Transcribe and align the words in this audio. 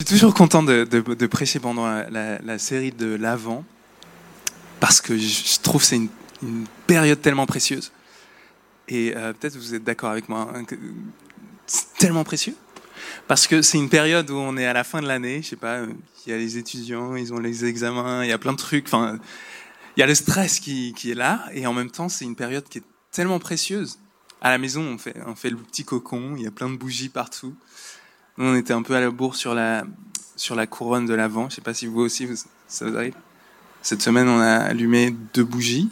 Je 0.00 0.06
suis 0.06 0.14
toujours 0.14 0.32
content 0.32 0.62
de, 0.62 0.84
de, 0.84 1.26
prêcher 1.26 1.58
pendant 1.58 1.84
la, 1.88 2.58
série 2.60 2.92
de 2.92 3.16
l'Avent, 3.16 3.64
parce 4.78 5.00
que 5.00 5.18
je 5.18 5.58
trouve 5.58 5.80
que 5.80 5.88
c'est 5.88 5.96
une, 5.96 6.08
une, 6.40 6.66
période 6.86 7.20
tellement 7.20 7.46
précieuse. 7.46 7.90
Et 8.86 9.12
euh, 9.16 9.32
peut-être 9.32 9.56
vous 9.56 9.74
êtes 9.74 9.82
d'accord 9.82 10.10
avec 10.10 10.28
moi, 10.28 10.52
hein, 10.54 10.62
c'est 11.66 11.94
tellement 11.98 12.22
précieux. 12.22 12.54
Parce 13.26 13.48
que 13.48 13.60
c'est 13.60 13.76
une 13.76 13.88
période 13.88 14.30
où 14.30 14.36
on 14.36 14.56
est 14.56 14.66
à 14.66 14.72
la 14.72 14.84
fin 14.84 15.02
de 15.02 15.08
l'année, 15.08 15.42
je 15.42 15.48
sais 15.48 15.56
pas, 15.56 15.80
il 15.80 16.30
y 16.30 16.32
a 16.32 16.38
les 16.38 16.58
étudiants, 16.58 17.16
ils 17.16 17.34
ont 17.34 17.40
les 17.40 17.64
examens, 17.64 18.22
il 18.22 18.28
y 18.28 18.32
a 18.32 18.38
plein 18.38 18.52
de 18.52 18.58
trucs, 18.58 18.86
enfin, 18.86 19.18
il 19.96 20.00
y 20.00 20.02
a 20.04 20.06
le 20.06 20.14
stress 20.14 20.60
qui, 20.60 20.94
qui 20.96 21.10
est 21.10 21.16
là, 21.16 21.44
et 21.54 21.66
en 21.66 21.72
même 21.72 21.90
temps, 21.90 22.08
c'est 22.08 22.24
une 22.24 22.36
période 22.36 22.68
qui 22.68 22.78
est 22.78 22.84
tellement 23.10 23.40
précieuse. 23.40 23.98
À 24.42 24.50
la 24.50 24.58
maison, 24.58 24.80
on 24.80 24.96
fait, 24.96 25.16
on 25.26 25.34
fait 25.34 25.50
le 25.50 25.56
petit 25.56 25.84
cocon, 25.84 26.36
il 26.36 26.44
y 26.44 26.46
a 26.46 26.52
plein 26.52 26.70
de 26.70 26.76
bougies 26.76 27.08
partout. 27.08 27.56
Nous, 28.38 28.46
on 28.46 28.54
était 28.54 28.72
un 28.72 28.82
peu 28.82 28.94
à 28.94 29.00
la 29.00 29.10
bourre 29.10 29.34
sur 29.34 29.52
la, 29.52 29.84
sur 30.36 30.54
la 30.54 30.68
couronne 30.68 31.06
de 31.06 31.14
l'Avent. 31.14 31.50
Je 31.50 31.56
sais 31.56 31.60
pas 31.60 31.74
si 31.74 31.86
vous 31.86 32.00
aussi, 32.00 32.24
vous, 32.24 32.36
ça 32.68 32.88
vous 32.88 32.96
arrive. 32.96 33.14
Cette 33.82 34.00
semaine, 34.00 34.28
on 34.28 34.38
a 34.38 34.58
allumé 34.58 35.10
deux 35.34 35.42
bougies. 35.42 35.90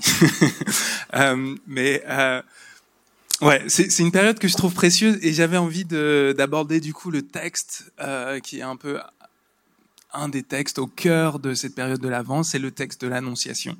euh, 1.15 1.57
mais 1.67 2.05
euh, 2.09 2.41
ouais, 3.43 3.65
c'est 3.67 3.99
une 3.99 4.13
période 4.13 4.39
que 4.39 4.47
je 4.47 4.57
trouve 4.57 4.73
précieuse 4.75 5.19
et 5.23 5.33
j'avais 5.33 5.57
envie 5.57 5.85
d'aborder 5.85 6.79
du 6.79 6.95
coup 6.95 7.11
le 7.11 7.23
texte 7.23 7.93
euh, 8.01 8.39
qui 8.39 8.61
est 8.61 8.63
un 8.63 8.77
peu 8.77 9.01
un 10.13 10.29
des 10.29 10.45
textes 10.45 10.79
au 10.79 10.87
cœur 10.87 11.41
de 11.41 11.53
cette 11.53 11.75
période 11.75 12.01
de 12.01 12.09
l'Avent, 12.09 12.45
c'est 12.45 12.61
le 12.61 12.71
texte 12.71 13.01
de 13.03 13.09
l'Annonciation. 13.09 13.77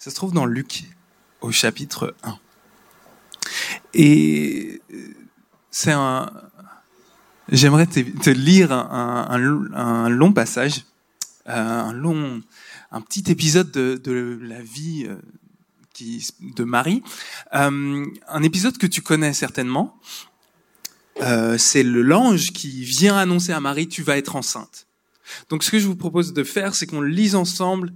Ça 0.00 0.10
se 0.10 0.16
trouve 0.16 0.32
dans 0.32 0.46
Luc 0.46 0.82
au 1.40 1.52
chapitre 1.52 2.16
1. 2.24 2.38
Et 3.94 4.82
c'est 5.70 5.92
un, 5.92 6.30
J'aimerais 7.50 7.86
te, 7.86 8.30
lire 8.30 8.72
un, 8.72 10.08
long 10.08 10.32
passage, 10.32 10.84
euh, 11.48 11.52
un 11.52 11.92
long, 11.92 12.40
un 12.90 13.00
petit 13.02 13.30
épisode 13.30 13.70
de, 13.70 14.38
la 14.40 14.62
vie 14.62 15.06
euh, 15.06 15.16
de 16.40 16.64
Marie, 16.64 17.02
euh, 17.54 18.06
un 18.28 18.42
épisode 18.42 18.78
que 18.78 18.86
tu 18.86 19.02
connais 19.02 19.34
certainement. 19.34 19.98
C'est 21.58 21.82
le 21.82 22.02
l'ange 22.02 22.50
qui 22.52 22.82
vient 22.82 23.16
annoncer 23.16 23.52
à 23.52 23.60
Marie 23.60 23.88
tu 23.88 24.02
vas 24.02 24.16
être 24.16 24.36
enceinte. 24.36 24.86
Donc 25.48 25.62
ce 25.64 25.70
que 25.70 25.78
je 25.78 25.86
vous 25.86 25.96
propose 25.96 26.32
de 26.32 26.42
faire, 26.42 26.74
c'est 26.74 26.86
qu'on 26.86 27.00
le 27.00 27.08
lise 27.08 27.34
ensemble 27.34 27.92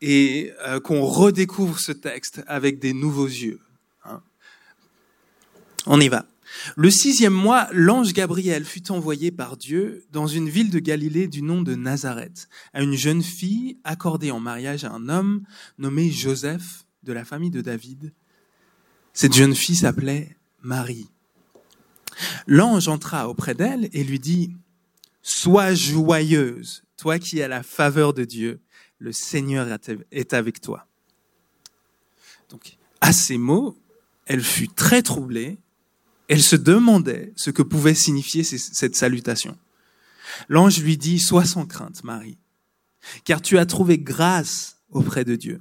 et 0.00 0.52
qu'on 0.84 1.04
redécouvre 1.04 1.78
ce 1.78 1.92
texte 1.92 2.42
avec 2.46 2.78
des 2.78 2.94
nouveaux 2.94 3.26
yeux. 3.26 3.60
Hein. 4.04 4.22
On 5.86 6.00
y 6.00 6.08
va. 6.08 6.24
Le 6.76 6.90
sixième 6.90 7.32
mois, 7.32 7.68
l'ange 7.72 8.12
Gabriel 8.12 8.64
fut 8.64 8.90
envoyé 8.90 9.30
par 9.30 9.56
Dieu 9.56 10.04
dans 10.12 10.26
une 10.26 10.48
ville 10.48 10.70
de 10.70 10.78
Galilée 10.78 11.28
du 11.28 11.42
nom 11.42 11.62
de 11.62 11.74
Nazareth, 11.74 12.48
à 12.72 12.82
une 12.82 12.94
jeune 12.94 13.22
fille 13.22 13.78
accordée 13.84 14.30
en 14.30 14.40
mariage 14.40 14.84
à 14.84 14.92
un 14.92 15.08
homme 15.08 15.42
nommé 15.78 16.10
Joseph 16.10 16.84
de 17.02 17.12
la 17.12 17.24
famille 17.24 17.50
de 17.50 17.60
David. 17.60 18.12
Cette 19.12 19.34
jeune 19.34 19.54
fille 19.54 19.76
s'appelait 19.76 20.36
Marie. 20.62 21.08
L'ange 22.46 22.88
entra 22.88 23.28
auprès 23.28 23.54
d'elle 23.54 23.88
et 23.92 24.04
lui 24.04 24.18
dit, 24.18 24.54
Sois 25.22 25.74
joyeuse, 25.74 26.84
toi 26.96 27.18
qui 27.18 27.42
as 27.42 27.48
la 27.48 27.62
faveur 27.62 28.12
de 28.12 28.24
Dieu, 28.24 28.60
le 28.98 29.12
Seigneur 29.12 29.68
est 30.10 30.32
avec 30.34 30.60
toi. 30.60 30.86
Donc, 32.50 32.76
à 33.00 33.12
ces 33.12 33.38
mots, 33.38 33.76
elle 34.26 34.42
fut 34.42 34.68
très 34.68 35.02
troublée 35.02 35.58
elle 36.28 36.42
se 36.42 36.56
demandait 36.56 37.32
ce 37.36 37.50
que 37.50 37.62
pouvait 37.62 37.94
signifier 37.94 38.44
cette 38.44 38.96
salutation. 38.96 39.56
L'ange 40.48 40.80
lui 40.80 40.96
dit, 40.96 41.18
Sois 41.18 41.44
sans 41.44 41.66
crainte, 41.66 42.04
Marie, 42.04 42.38
car 43.24 43.42
tu 43.42 43.58
as 43.58 43.66
trouvé 43.66 43.98
grâce 43.98 44.78
auprès 44.90 45.24
de 45.24 45.36
Dieu. 45.36 45.60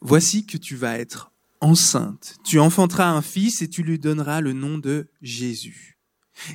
Voici 0.00 0.46
que 0.46 0.56
tu 0.56 0.76
vas 0.76 0.98
être 0.98 1.32
enceinte, 1.60 2.36
tu 2.44 2.58
enfanteras 2.58 3.10
un 3.10 3.22
fils 3.22 3.62
et 3.62 3.68
tu 3.68 3.82
lui 3.82 3.98
donneras 3.98 4.40
le 4.40 4.52
nom 4.52 4.78
de 4.78 5.08
Jésus. 5.20 5.98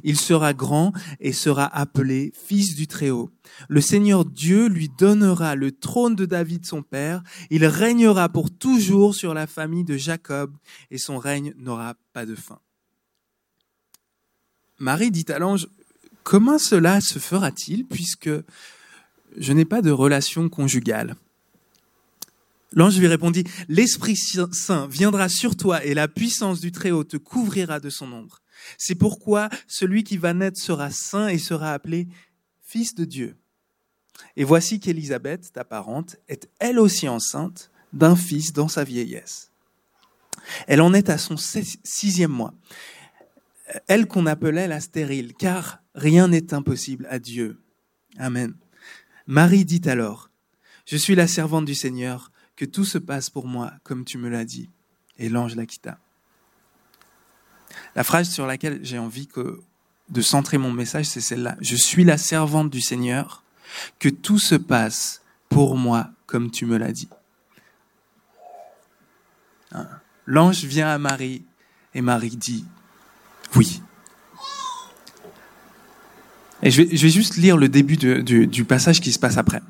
Il 0.03 0.17
sera 0.17 0.53
grand 0.53 0.93
et 1.19 1.33
sera 1.33 1.65
appelé 1.65 2.33
Fils 2.33 2.75
du 2.75 2.87
Très-Haut. 2.87 3.29
Le 3.69 3.81
Seigneur 3.81 4.25
Dieu 4.25 4.67
lui 4.67 4.89
donnera 4.89 5.55
le 5.55 5.71
trône 5.71 6.15
de 6.15 6.25
David 6.25 6.65
son 6.65 6.81
père. 6.81 7.21
Il 7.49 7.65
régnera 7.65 8.29
pour 8.29 8.51
toujours 8.51 9.15
sur 9.15 9.33
la 9.33 9.47
famille 9.47 9.83
de 9.83 9.97
Jacob 9.97 10.55
et 10.91 10.97
son 10.97 11.17
règne 11.17 11.53
n'aura 11.57 11.95
pas 12.13 12.25
de 12.25 12.35
fin. 12.35 12.59
Marie 14.79 15.11
dit 15.11 15.25
à 15.29 15.39
l'ange, 15.39 15.67
comment 16.23 16.57
cela 16.57 16.99
se 17.01 17.19
fera-t-il 17.19 17.85
puisque 17.85 18.29
je 19.37 19.53
n'ai 19.53 19.65
pas 19.65 19.81
de 19.81 19.91
relation 19.91 20.49
conjugale? 20.49 21.15
L'ange 22.73 22.99
lui 22.99 23.07
répondit, 23.07 23.45
L'Esprit 23.69 24.17
Saint 24.17 24.87
viendra 24.87 25.29
sur 25.29 25.55
toi 25.55 25.83
et 25.83 25.93
la 25.93 26.09
puissance 26.09 26.59
du 26.59 26.73
Très-Haut 26.73 27.05
te 27.05 27.15
couvrira 27.15 27.79
de 27.79 27.89
son 27.89 28.11
ombre. 28.11 28.41
C'est 28.77 28.95
pourquoi 28.95 29.49
celui 29.67 30.03
qui 30.03 30.17
va 30.17 30.33
naître 30.33 30.59
sera 30.59 30.91
saint 30.91 31.27
et 31.27 31.37
sera 31.37 31.73
appelé 31.73 32.07
fils 32.61 32.95
de 32.95 33.05
Dieu. 33.05 33.37
Et 34.35 34.43
voici 34.43 34.79
qu'Élisabeth, 34.79 35.51
ta 35.53 35.63
parente, 35.63 36.17
est 36.27 36.49
elle 36.59 36.79
aussi 36.79 37.07
enceinte 37.07 37.71
d'un 37.93 38.15
fils 38.15 38.53
dans 38.53 38.67
sa 38.67 38.83
vieillesse. 38.83 39.51
Elle 40.67 40.81
en 40.81 40.93
est 40.93 41.09
à 41.09 41.17
son 41.17 41.37
sixième 41.37 42.31
mois. 42.31 42.53
Elle 43.87 44.07
qu'on 44.07 44.25
appelait 44.25 44.67
la 44.67 44.79
stérile, 44.79 45.33
car 45.33 45.79
rien 45.95 46.27
n'est 46.27 46.53
impossible 46.53 47.07
à 47.09 47.19
Dieu. 47.19 47.61
Amen. 48.17 48.53
Marie 49.27 49.65
dit 49.65 49.81
alors, 49.89 50.29
Je 50.85 50.97
suis 50.97 51.15
la 51.15 51.27
servante 51.27 51.65
du 51.65 51.75
Seigneur, 51.75 52.31
que 52.55 52.65
tout 52.65 52.85
se 52.85 52.97
passe 52.97 53.29
pour 53.29 53.47
moi 53.47 53.73
comme 53.83 54.05
tu 54.05 54.17
me 54.17 54.29
l'as 54.29 54.45
dit. 54.45 54.69
Et 55.17 55.29
l'ange 55.29 55.55
la 55.55 55.65
quitta. 55.65 55.99
La 57.95 58.03
phrase 58.03 58.29
sur 58.29 58.45
laquelle 58.45 58.79
j'ai 58.83 58.99
envie 58.99 59.27
que, 59.27 59.61
de 60.09 60.21
centrer 60.21 60.57
mon 60.57 60.71
message, 60.71 61.05
c'est 61.05 61.21
celle-là. 61.21 61.55
Je 61.61 61.75
suis 61.75 62.03
la 62.03 62.17
servante 62.17 62.69
du 62.69 62.81
Seigneur, 62.81 63.43
que 63.99 64.09
tout 64.09 64.39
se 64.39 64.55
passe 64.55 65.21
pour 65.49 65.77
moi 65.77 66.09
comme 66.25 66.51
tu 66.51 66.65
me 66.65 66.77
l'as 66.77 66.91
dit. 66.91 67.09
Hein? 69.71 69.87
L'ange 70.25 70.63
vient 70.63 70.87
à 70.87 70.97
Marie 70.97 71.43
et 71.93 72.01
Marie 72.01 72.35
dit 72.35 72.65
oui. 73.55 73.81
Et 76.63 76.71
je 76.71 76.81
vais, 76.81 77.09
juste 77.09 77.35
lire 77.35 77.57
le 77.57 77.69
début 77.69 77.97
du, 77.97 78.65
passage 78.65 78.99
qui 78.99 79.11
se 79.11 79.19
passe 79.19 79.37
après. 79.37 79.61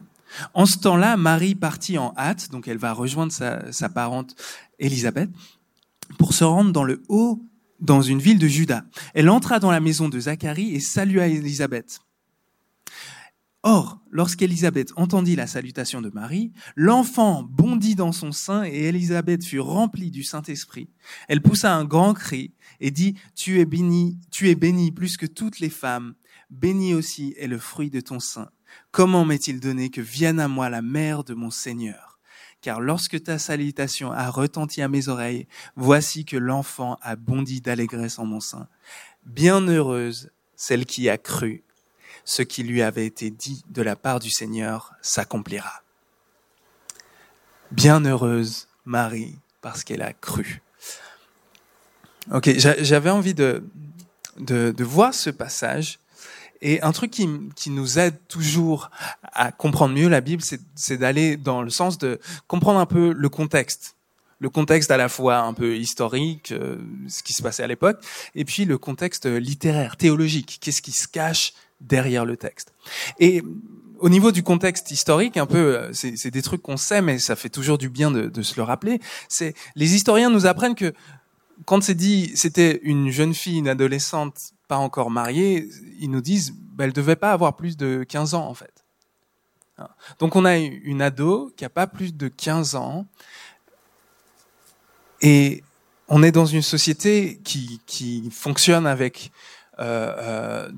En 0.53 0.65
ce 0.65 0.77
temps-là, 0.77 1.17
Marie 1.17 1.55
partit 1.55 1.97
en 1.97 2.13
hâte, 2.17 2.51
donc 2.51 2.67
elle 2.67 2.77
va 2.77 2.93
rejoindre 2.93 3.31
sa, 3.31 3.71
sa 3.71 3.89
parente 3.89 4.35
Élisabeth, 4.79 5.29
pour 6.17 6.33
se 6.33 6.43
rendre 6.43 6.71
dans 6.71 6.83
le 6.83 7.03
haut 7.09 7.41
dans 7.85 8.01
une 8.01 8.19
ville 8.19 8.39
de 8.39 8.47
Juda. 8.47 8.85
Elle 9.13 9.29
entra 9.29 9.59
dans 9.59 9.71
la 9.71 9.79
maison 9.79 10.09
de 10.09 10.19
Zacharie 10.19 10.75
et 10.75 10.79
salua 10.79 11.27
Élisabeth. 11.27 11.99
Or, 13.67 13.99
lorsqu'Élisabeth 14.11 14.91
entendit 14.95 15.35
la 15.35 15.47
salutation 15.47 15.99
de 15.99 16.11
Marie, 16.13 16.51
l'enfant 16.75 17.41
bondit 17.41 17.95
dans 17.95 18.11
son 18.11 18.31
sein 18.31 18.63
et 18.63 18.83
Élisabeth 18.83 19.43
fut 19.43 19.59
remplie 19.59 20.11
du 20.11 20.23
Saint-Esprit. 20.23 20.91
Elle 21.27 21.41
poussa 21.41 21.73
un 21.73 21.83
grand 21.83 22.13
cri 22.13 22.53
et 22.79 22.91
dit, 22.91 23.15
tu 23.33 23.59
es 23.59 23.65
bénie, 23.65 24.19
tu 24.29 24.49
es 24.49 24.55
bénie 24.55 24.91
plus 24.91 25.17
que 25.17 25.25
toutes 25.25 25.59
les 25.59 25.71
femmes. 25.71 26.13
Béni 26.51 26.93
aussi 26.93 27.33
est 27.39 27.47
le 27.47 27.57
fruit 27.57 27.89
de 27.89 28.01
ton 28.01 28.19
sein. 28.19 28.49
Comment 28.91 29.25
m'est-il 29.25 29.59
donné 29.59 29.89
que 29.89 30.01
vienne 30.01 30.39
à 30.39 30.47
moi 30.47 30.69
la 30.69 30.83
mère 30.83 31.23
de 31.23 31.33
mon 31.33 31.49
Seigneur? 31.49 32.14
Car 32.65 32.81
lorsque 32.81 33.21
ta 33.21 33.37
salutation 33.37 34.11
a 34.11 34.27
retenti 34.31 34.81
à 34.81 34.87
mes 34.87 35.07
oreilles, 35.07 35.45
voici 35.75 36.25
que 36.25 36.35
l'enfant 36.35 36.97
a 37.03 37.15
bondi 37.15 37.61
d'allégresse 37.61 38.17
en 38.17 38.25
mon 38.25 38.39
sein. 38.39 38.67
Bienheureuse 39.23 40.31
celle 40.55 40.87
qui 40.87 41.07
a 41.07 41.19
cru, 41.19 41.63
ce 42.23 42.41
qui 42.41 42.63
lui 42.63 42.81
avait 42.81 43.05
été 43.05 43.29
dit 43.29 43.63
de 43.69 43.83
la 43.83 43.95
part 43.95 44.19
du 44.19 44.31
Seigneur 44.31 44.93
s'accomplira. 45.03 45.83
Bienheureuse 47.69 48.67
Marie, 48.83 49.37
parce 49.61 49.83
qu'elle 49.83 50.01
a 50.01 50.13
cru. 50.13 50.63
Ok, 52.31 52.49
j'avais 52.57 53.11
envie 53.11 53.35
de, 53.35 53.63
de, 54.39 54.73
de 54.75 54.83
voir 54.83 55.13
ce 55.13 55.29
passage 55.29 55.99
et 56.65 56.81
un 56.81 56.91
truc 56.91 57.11
qui, 57.11 57.29
qui, 57.55 57.69
nous 57.69 57.99
aide 57.99 58.15
toujours 58.27 58.89
à 59.21 59.51
comprendre 59.51 59.93
mieux 59.93 60.09
la 60.09 60.19
Bible, 60.19 60.41
c'est 60.73 60.97
d'aller 60.97 61.37
dans 61.37 61.61
le 61.61 61.69
sens 61.69 61.99
de 61.99 62.19
comprendre 62.47 62.79
un 62.79 62.87
peu 62.87 63.13
le 63.15 63.29
contexte. 63.29 63.95
Le 64.39 64.49
contexte 64.49 64.89
à 64.89 64.97
la 64.97 65.07
fois 65.07 65.37
un 65.37 65.53
peu 65.53 65.77
historique, 65.77 66.51
euh, 66.51 66.77
ce 67.07 67.21
qui 67.21 67.33
se 67.33 67.43
passait 67.43 67.61
à 67.61 67.67
l'époque, 67.67 68.03
et 68.33 68.45
puis 68.45 68.65
le 68.65 68.79
contexte 68.79 69.27
littéraire, 69.27 69.95
théologique. 69.95 70.57
Qu'est-ce 70.59 70.81
qui 70.81 70.91
se 70.91 71.07
cache 71.07 71.53
derrière 71.81 72.25
le 72.25 72.35
texte? 72.35 72.73
Et 73.19 73.43
au 73.99 74.09
niveau 74.09 74.31
du 74.31 74.41
contexte 74.41 74.89
historique, 74.89 75.37
un 75.37 75.45
peu, 75.45 75.77
euh, 75.77 75.93
c'est 75.93 76.31
des 76.31 76.41
trucs 76.41 76.63
qu'on 76.63 76.77
sait, 76.77 77.03
mais 77.03 77.19
ça 77.19 77.35
fait 77.35 77.49
toujours 77.49 77.77
du 77.77 77.89
bien 77.89 78.09
de, 78.09 78.27
de 78.27 78.41
se 78.41 78.55
le 78.55 78.63
rappeler. 78.63 78.99
C'est 79.29 79.53
les 79.75 79.93
historiens 79.93 80.31
nous 80.31 80.47
apprennent 80.47 80.75
que 80.75 80.95
quand 81.65 81.83
c'est 81.83 81.93
dit 81.93 82.31
c'était 82.33 82.79
une 82.81 83.11
jeune 83.11 83.35
fille, 83.35 83.59
une 83.59 83.69
adolescente 83.69 84.54
pas 84.67 84.77
encore 84.77 85.11
mariée, 85.11 85.69
ils 85.99 86.09
nous 86.09 86.21
disent 86.21 86.53
bah, 86.53 86.85
elle 86.85 86.93
devait 86.93 87.15
pas 87.15 87.31
avoir 87.31 87.55
plus 87.55 87.77
de 87.77 88.03
15 88.03 88.33
ans 88.33 88.47
en 88.47 88.53
fait. 88.53 88.83
Donc 90.19 90.35
on 90.35 90.45
a 90.45 90.57
une 90.57 91.01
ado 91.01 91.51
qui 91.57 91.65
a 91.65 91.69
pas 91.69 91.87
plus 91.87 92.15
de 92.15 92.29
15 92.29 92.75
ans 92.75 93.05
et 95.21 95.63
on 96.07 96.23
est 96.23 96.31
dans 96.31 96.45
une 96.45 96.61
société 96.61 97.39
qui, 97.43 97.81
qui 97.85 98.29
fonctionne 98.31 98.87
avec 98.87 99.31
euh, 99.79 100.69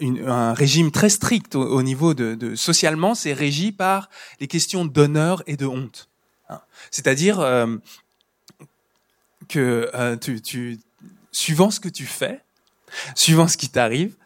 euh, 0.00 0.26
un 0.26 0.52
régime 0.54 0.90
très 0.90 1.08
strict 1.08 1.54
au, 1.54 1.82
niveau 1.82 2.14
de, 2.14 2.54
socialement, 2.56 3.14
c'est 3.14 3.32
régi 3.32 3.72
par 3.72 4.10
les 4.40 4.48
questions 4.48 4.84
d'honneur 4.84 5.42
et 5.46 5.56
de 5.56 5.66
honte. 5.66 6.08
Hein. 6.48 6.60
C'est-à-dire 6.90 7.40
euh, 7.40 7.76
que 9.48 10.16
tu, 10.16 10.78
suivant 11.30 11.70
ce 11.70 11.80
que 11.80 11.88
tu 11.88 12.06
fais, 12.06 12.43
suivant 13.14 13.48
ce 13.48 13.56
qui 13.56 13.68
t'arrive, 13.68 14.16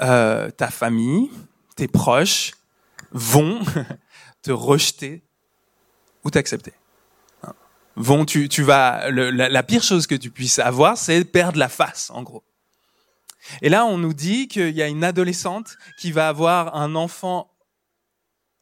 euh, 0.00 0.50
ta 0.50 0.68
famille, 0.68 1.30
tes 1.76 1.88
proches 1.88 2.52
vont 3.12 3.60
te 4.42 4.50
rejeter 4.50 5.22
ou 6.24 6.30
t'accepter. 6.30 6.72
Vont, 7.98 8.26
tu, 8.26 8.50
tu 8.50 8.62
vas, 8.62 9.10
la, 9.10 9.62
pire 9.62 9.82
chose 9.82 10.06
que 10.06 10.14
tu 10.14 10.30
puisses 10.30 10.58
avoir, 10.58 10.98
c'est 10.98 11.24
perdre 11.24 11.58
la 11.58 11.70
face, 11.70 12.10
en 12.10 12.22
gros. 12.22 12.44
Et 13.62 13.70
là, 13.70 13.86
on 13.86 13.96
nous 13.96 14.12
dit 14.12 14.48
qu'il 14.48 14.74
y 14.76 14.82
a 14.82 14.88
une 14.88 15.02
adolescente 15.02 15.78
qui 15.98 16.12
va 16.12 16.28
avoir 16.28 16.76
un 16.76 16.94
enfant 16.94 17.50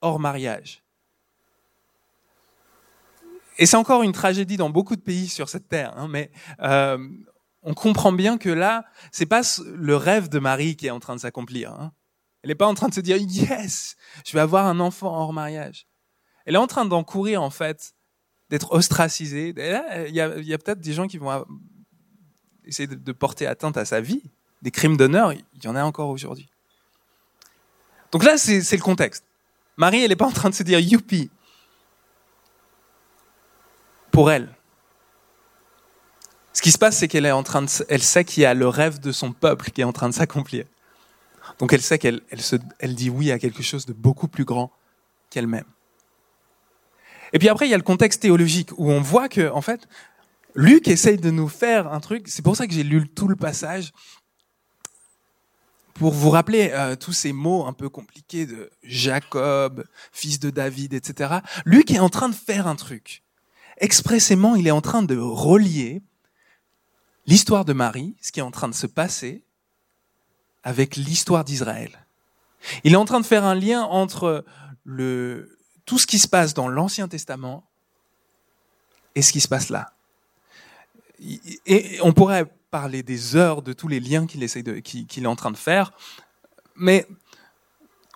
hors 0.03 0.21
mariage. 0.21 0.85
Et 3.59 3.67
c'est 3.67 3.77
encore 3.77 4.03
une 4.03 4.13
tragédie 4.13 4.57
dans 4.57 4.71
beaucoup 4.71 4.95
de 4.95 5.01
pays 5.01 5.29
sur 5.29 5.49
cette 5.49 5.69
terre, 5.69 5.93
hein, 5.97 6.07
mais 6.09 6.31
euh, 6.61 6.99
on 7.65 7.75
comprend 7.75 8.13
bien 8.13 8.39
que 8.39 8.49
là, 8.49 8.85
c'est 9.11 9.27
pas 9.27 9.43
le 9.65 9.97
rêve 9.97 10.29
de 10.29 10.39
Marie 10.39 10.77
qui 10.77 10.87
est 10.87 10.91
en 10.91 11.01
train 11.01 11.17
de 11.17 11.21
s'accomplir. 11.21 11.73
Hein. 11.73 11.93
Elle 12.43 12.49
n'est 12.49 12.55
pas 12.55 12.67
en 12.67 12.75
train 12.75 12.89
de 12.89 12.95
se 12.95 13.01
dire 13.01 13.17
yes, 13.17 13.97
je 14.25 14.33
vais 14.33 14.41
avoir 14.41 14.67
un 14.67 14.79
enfant 14.81 15.09
hors 15.09 15.33
mariage. 15.33 15.87
Elle 16.45 16.55
est 16.55 16.59
en 16.59 16.67
train 16.67 16.85
d'encourir 16.85 17.43
en 17.43 17.51
fait 17.51 17.95
d'être 18.51 18.73
ostracisée. 18.73 19.55
il 19.57 20.15
y 20.15 20.21
a, 20.21 20.59
peut-être 20.59 20.81
des 20.81 20.93
gens 20.93 21.07
qui 21.07 21.17
vont 21.17 21.45
essayer 22.65 22.87
de, 22.87 22.95
de 22.95 23.13
porter 23.13 23.47
atteinte 23.47 23.77
à 23.79 23.85
sa 23.85 24.01
vie. 24.01 24.23
Des 24.61 24.71
crimes 24.71 24.97
d'honneur, 24.97 25.33
il 25.33 25.43
y 25.63 25.69
en 25.69 25.77
a 25.77 25.83
encore 25.83 26.11
aujourd'hui. 26.11 26.49
Donc 28.13 28.25
là, 28.25 28.39
c'est 28.39 28.77
le 28.77 28.83
contexte. 28.83 29.25
Marie, 29.77 30.03
elle 30.03 30.11
n'est 30.11 30.17
pas 30.17 30.27
en 30.27 30.33
train 30.33 30.51
de 30.51 30.55
se 30.55 30.63
dire 30.63 30.79
youpi, 30.79 31.31
pour 34.13 34.31
elle. 34.31 34.54
Ce 36.55 36.63
qui 36.63 36.71
se 36.71 36.79
passe, 36.79 36.97
c'est 36.97 37.09
qu'elle 37.09 37.27
est 37.27 37.33
en 37.33 37.43
train 37.43 37.63
de, 37.63 37.69
elle 37.89 38.03
sait 38.03 38.25
qu'il 38.25 38.45
y 38.45 38.47
a 38.47 38.55
le 38.55 38.69
rêve 38.69 39.01
de 39.01 39.13
son 39.13 39.33
peuple 39.33 39.71
qui 39.71 39.81
est 39.83 39.85
en 39.85 39.93
train 39.93 40.09
de 40.09 40.15
s'accomplir. 40.15 40.65
Donc 41.59 41.73
elle 41.73 41.83
sait 41.83 41.99
qu'elle 41.99 42.23
elle 42.31 42.41
se, 42.41 42.57
elle 42.79 42.95
dit 42.95 43.11
oui 43.11 43.31
à 43.31 43.39
quelque 43.39 43.63
chose 43.63 43.85
de 43.87 43.93
beaucoup 43.93 44.29
plus 44.29 44.45
grand 44.45 44.73
qu'elle-même. 45.31 45.65
Et 47.33 47.39
puis 47.39 47.49
après, 47.49 47.67
il 47.67 47.71
y 47.71 47.75
a 47.75 47.77
le 47.77 47.83
contexte 47.83 48.23
théologique 48.23 48.71
où 48.79 48.91
on 48.91 49.01
voit 49.01 49.29
que, 49.29 49.51
en 49.51 49.61
fait, 49.61 49.89
Luc 50.55 50.87
essaye 50.87 51.17
de 51.17 51.31
nous 51.31 51.49
faire 51.49 51.93
un 51.93 51.99
truc. 51.99 52.29
C'est 52.29 52.43
pour 52.43 52.57
ça 52.57 52.69
que 52.69 52.73
j'ai 52.73 52.85
lu 52.85 53.09
tout 53.09 53.27
le 53.27 53.35
passage 53.35 53.93
pour 55.95 56.13
vous 56.13 56.31
rappeler 56.31 56.71
euh, 56.73 56.95
tous 56.95 57.13
ces 57.13 57.33
mots 57.33 57.67
un 57.67 57.73
peu 57.73 57.89
compliqués 57.89 58.47
de 58.47 58.71
Jacob, 58.85 59.85
fils 60.13 60.39
de 60.39 60.51
David, 60.51 60.95
etc. 60.95 61.39
Luc 61.65 61.91
est 61.91 61.99
en 61.99 62.09
train 62.09 62.29
de 62.29 62.35
faire 62.35 62.69
un 62.69 62.77
truc 62.77 63.25
expressément, 63.79 64.55
il 64.55 64.67
est 64.67 64.73
en 64.73 64.81
train 64.81 65.03
de 65.03 65.17
relier 65.17 66.03
l'histoire 67.27 67.65
de 67.65 67.73
Marie, 67.73 68.17
ce 68.21 68.33
qui 68.33 68.41
est 68.41 68.43
en 68.43 68.51
train 68.51 68.69
de 68.69 68.75
se 68.75 68.87
passer, 68.87 69.45
avec 70.63 70.97
l'histoire 70.97 71.45
d'Israël. 71.45 72.07
Il 72.85 72.93
est 72.93 72.97
en 72.97 73.05
train 73.05 73.21
de 73.21 73.27
faire 73.27 73.45
un 73.45 73.55
lien 73.55 73.83
entre 73.83 74.45
le, 74.85 75.59
tout 75.85 75.99
ce 75.99 76.07
qui 76.07 76.19
se 76.19 76.29
passe 76.29 76.55
dans 76.55 76.69
l'Ancien 76.69 77.09
Testament 77.09 77.69
et 79.15 79.23
ce 79.23 79.33
qui 79.33 79.41
se 79.41 79.49
passe 79.49 79.69
là. 79.69 79.93
Et 81.67 81.99
on 82.03 82.13
pourrait 82.13 82.47
parler 82.71 83.03
des 83.03 83.37
heures 83.37 83.63
de 83.63 83.73
tous 83.73 83.89
les 83.89 84.01
liens 84.01 84.27
qu'il 84.27 84.41
de, 84.41 84.79
qu'il 84.81 85.25
est 85.25 85.29
en 85.29 85.37
train 85.37 85.53
de 85.53 85.57
faire, 85.57 85.93
mais 86.75 87.07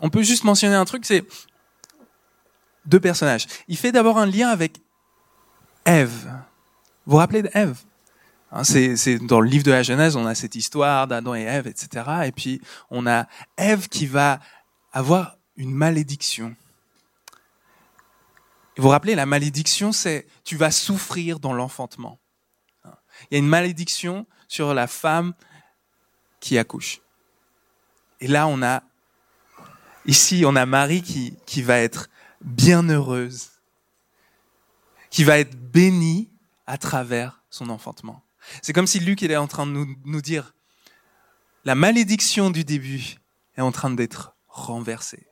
on 0.00 0.10
peut 0.10 0.22
juste 0.22 0.44
mentionner 0.44 0.74
un 0.74 0.84
truc, 0.84 1.04
c'est 1.04 1.24
deux 2.86 3.00
personnages. 3.00 3.46
Il 3.68 3.76
fait 3.76 3.92
d'abord 3.92 4.18
un 4.18 4.26
lien 4.26 4.48
avec 4.48 4.80
Ève. 5.84 6.24
Vous 7.06 7.12
vous 7.12 7.16
rappelez 7.16 7.42
d'Ève? 7.42 7.78
Hein, 8.52 8.64
c'est, 8.64 9.18
dans 9.18 9.40
le 9.40 9.48
livre 9.48 9.64
de 9.64 9.70
la 9.70 9.82
Genèse, 9.82 10.16
on 10.16 10.26
a 10.26 10.34
cette 10.34 10.54
histoire 10.54 11.06
d'Adam 11.06 11.34
et 11.34 11.42
Ève, 11.42 11.66
etc. 11.66 12.26
Et 12.26 12.32
puis 12.32 12.60
on 12.90 13.06
a 13.06 13.26
Ève 13.56 13.88
qui 13.88 14.06
va 14.06 14.40
avoir 14.92 15.36
une 15.56 15.72
malédiction. 15.72 16.54
vous 18.76 18.84
vous 18.84 18.88
rappelez, 18.88 19.14
la 19.14 19.26
malédiction, 19.26 19.92
c'est 19.92 20.26
tu 20.44 20.56
vas 20.56 20.70
souffrir 20.70 21.40
dans 21.40 21.52
l'enfantement. 21.52 22.18
Il 23.30 23.34
y 23.34 23.34
a 23.34 23.38
une 23.38 23.48
malédiction 23.48 24.26
sur 24.46 24.74
la 24.74 24.86
femme 24.86 25.34
qui 26.40 26.56
accouche. 26.56 27.00
Et 28.20 28.28
là, 28.28 28.46
on 28.46 28.62
a, 28.62 28.82
ici, 30.06 30.44
on 30.46 30.54
a 30.54 30.66
Marie 30.66 31.02
qui, 31.02 31.34
qui 31.44 31.62
va 31.62 31.78
être 31.78 32.08
bienheureuse 32.40 33.50
qui 35.10 35.24
va 35.24 35.38
être 35.38 35.56
béni 35.56 36.30
à 36.66 36.78
travers 36.78 37.42
son 37.50 37.70
enfantement. 37.70 38.22
C'est 38.62 38.72
comme 38.72 38.86
si 38.86 39.00
Luc 39.00 39.22
était 39.22 39.36
en 39.36 39.46
train 39.46 39.66
de 39.66 39.72
nous, 39.72 39.96
nous 40.04 40.20
dire, 40.20 40.54
la 41.64 41.74
malédiction 41.74 42.50
du 42.50 42.64
début 42.64 43.16
est 43.56 43.60
en 43.60 43.72
train 43.72 43.90
d'être 43.90 44.34
renversée. 44.48 45.26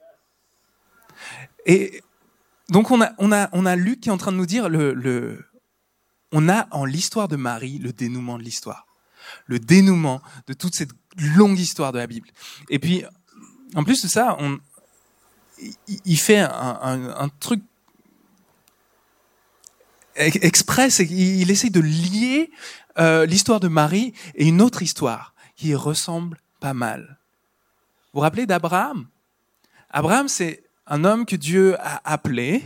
Et 1.64 2.02
donc 2.68 2.90
on 2.90 3.00
a, 3.00 3.12
on 3.18 3.32
a, 3.32 3.48
on 3.52 3.66
a 3.66 3.76
Luc 3.76 4.00
qui 4.00 4.08
est 4.08 4.12
en 4.12 4.18
train 4.18 4.32
de 4.32 4.36
nous 4.36 4.46
dire, 4.46 4.68
le, 4.68 4.92
le, 4.92 5.44
on 6.32 6.48
a 6.48 6.68
en 6.70 6.84
l'histoire 6.84 7.28
de 7.28 7.36
Marie 7.36 7.78
le 7.78 7.92
dénouement 7.92 8.38
de 8.38 8.42
l'histoire, 8.42 8.86
le 9.46 9.58
dénouement 9.58 10.20
de 10.46 10.52
toute 10.52 10.74
cette 10.74 10.90
longue 11.16 11.58
histoire 11.58 11.92
de 11.92 11.98
la 11.98 12.06
Bible. 12.06 12.28
Et 12.68 12.78
puis, 12.78 13.04
en 13.74 13.84
plus 13.84 14.02
de 14.02 14.08
ça, 14.08 14.36
on, 14.38 14.58
il 15.86 16.18
fait 16.18 16.38
un, 16.38 17.14
un 17.16 17.28
truc 17.28 17.62
express, 20.16 20.98
il 20.98 21.50
essaie 21.50 21.70
de 21.70 21.80
lier 21.80 22.50
euh, 22.98 23.26
l'histoire 23.26 23.60
de 23.60 23.68
Marie 23.68 24.12
et 24.34 24.46
une 24.46 24.62
autre 24.62 24.82
histoire 24.82 25.34
qui 25.56 25.74
ressemble 25.74 26.38
pas 26.60 26.74
mal. 26.74 27.18
Vous 28.12 28.18
vous 28.18 28.20
rappelez 28.20 28.46
d'Abraham? 28.46 29.08
Abraham, 29.90 30.28
c'est 30.28 30.64
un 30.86 31.04
homme 31.04 31.26
que 31.26 31.36
Dieu 31.36 31.76
a 31.80 32.00
appelé 32.10 32.62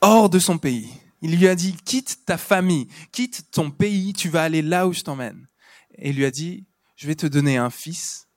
hors 0.00 0.28
de 0.28 0.38
son 0.38 0.58
pays. 0.58 0.92
Il 1.22 1.38
lui 1.38 1.48
a 1.48 1.54
dit, 1.54 1.74
quitte 1.84 2.24
ta 2.26 2.36
famille, 2.36 2.88
quitte 3.10 3.50
ton 3.50 3.70
pays, 3.70 4.12
tu 4.12 4.28
vas 4.28 4.42
aller 4.42 4.62
là 4.62 4.86
où 4.86 4.92
je 4.92 5.00
t'emmène. 5.00 5.46
Et 5.96 6.10
il 6.10 6.16
lui 6.16 6.24
a 6.24 6.30
dit, 6.30 6.66
je 6.96 7.06
vais 7.06 7.14
te 7.14 7.26
donner 7.26 7.56
un 7.56 7.70
fils, 7.70 8.28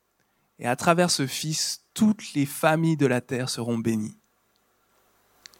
et 0.59 0.67
à 0.67 0.75
travers 0.75 1.11
ce 1.11 1.27
fils, 1.27 1.81
toutes 1.93 2.33
les 2.33 2.45
familles 2.45 2.97
de 2.97 3.05
la 3.05 3.21
terre 3.21 3.49
seront 3.49 3.77
bénies. 3.77 4.17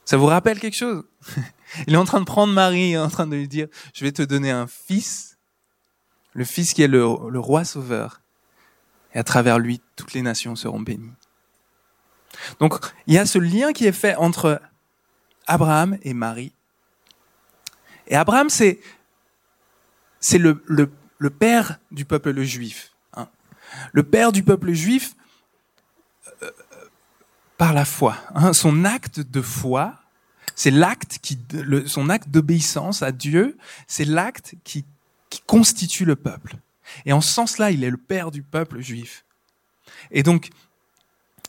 Ça 0.07 0.15
vous 0.15 0.25
rappelle 0.25 0.57
quelque 0.61 0.77
chose? 0.77 1.03
Il 1.87 1.93
est 1.93 1.97
en 1.97 2.05
train 2.05 2.21
de 2.21 2.25
prendre 2.25 2.53
Marie, 2.53 2.91
il 2.91 2.93
est 2.93 2.97
en 2.97 3.09
train 3.09 3.27
de 3.27 3.35
lui 3.35 3.49
dire, 3.49 3.67
je 3.93 4.05
vais 4.05 4.13
te 4.13 4.21
donner 4.21 4.51
un 4.51 4.65
fils, 4.65 5.37
le 6.31 6.45
fils 6.45 6.73
qui 6.73 6.81
est 6.81 6.87
le, 6.87 7.03
roi 7.03 7.65
sauveur, 7.65 8.21
et 9.13 9.19
à 9.19 9.25
travers 9.25 9.59
lui, 9.59 9.81
toutes 9.97 10.13
les 10.13 10.21
nations 10.21 10.55
seront 10.55 10.79
bénies. 10.79 11.11
Donc, 12.59 12.73
il 13.05 13.15
y 13.15 13.17
a 13.17 13.25
ce 13.25 13.37
lien 13.37 13.73
qui 13.73 13.85
est 13.85 13.91
fait 13.91 14.15
entre 14.15 14.61
Abraham 15.45 15.97
et 16.03 16.13
Marie. 16.13 16.53
Et 18.07 18.15
Abraham, 18.15 18.49
c'est, 18.49 18.79
c'est 20.21 20.37
le, 20.37 20.63
le, 20.67 20.89
le, 21.17 21.29
père 21.29 21.79
du 21.91 22.05
peuple 22.05 22.41
juif. 22.43 22.93
Hein. 23.13 23.27
Le 23.91 24.03
père 24.03 24.31
du 24.31 24.41
peuple 24.41 24.71
juif, 24.71 25.15
par 27.57 27.73
la 27.73 27.85
foi. 27.85 28.17
Hein, 28.35 28.53
son 28.53 28.85
acte 28.85 29.19
de 29.19 29.41
foi, 29.41 29.95
c'est 30.55 30.71
l'acte 30.71 31.19
qui, 31.21 31.37
son 31.85 32.09
acte 32.09 32.29
d'obéissance 32.29 33.01
à 33.01 33.11
Dieu, 33.11 33.57
c'est 33.87 34.05
l'acte 34.05 34.55
qui, 34.63 34.85
qui 35.29 35.41
constitue 35.45 36.05
le 36.05 36.15
peuple. 36.15 36.57
Et 37.05 37.13
en 37.13 37.21
ce 37.21 37.31
sens-là, 37.31 37.71
il 37.71 37.83
est 37.83 37.89
le 37.89 37.97
père 37.97 38.31
du 38.31 38.41
peuple 38.41 38.79
juif. 38.79 39.25
Et 40.11 40.23
donc, 40.23 40.49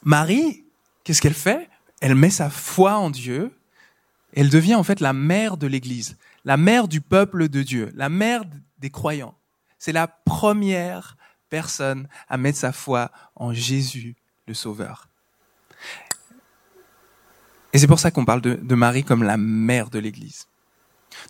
Marie, 0.02 0.64
qu'est-ce 1.04 1.22
qu'elle 1.22 1.34
fait? 1.34 1.68
Elle 2.00 2.14
met 2.14 2.30
sa 2.30 2.50
foi 2.50 2.96
en 2.96 3.10
Dieu. 3.10 3.52
Elle 4.34 4.50
devient 4.50 4.74
en 4.74 4.84
fait 4.84 5.00
la 5.00 5.12
mère 5.12 5.56
de 5.56 5.66
l'Église, 5.66 6.16
la 6.44 6.56
mère 6.56 6.86
du 6.86 7.00
peuple 7.00 7.48
de 7.48 7.62
Dieu, 7.62 7.90
la 7.94 8.08
mère 8.08 8.44
des 8.78 8.90
croyants. 8.90 9.34
C'est 9.78 9.92
la 9.92 10.06
première 10.06 11.16
personne 11.50 12.08
à 12.28 12.36
mettre 12.36 12.58
sa 12.58 12.72
foi 12.72 13.10
en 13.36 13.52
Jésus, 13.52 14.16
le 14.46 14.54
Sauveur. 14.54 15.07
Et 17.78 17.80
c'est 17.80 17.86
pour 17.86 18.00
ça 18.00 18.10
qu'on 18.10 18.24
parle 18.24 18.40
de, 18.40 18.74
Marie 18.74 19.04
comme 19.04 19.22
la 19.22 19.36
mère 19.36 19.88
de 19.88 20.00
l'Église. 20.00 20.48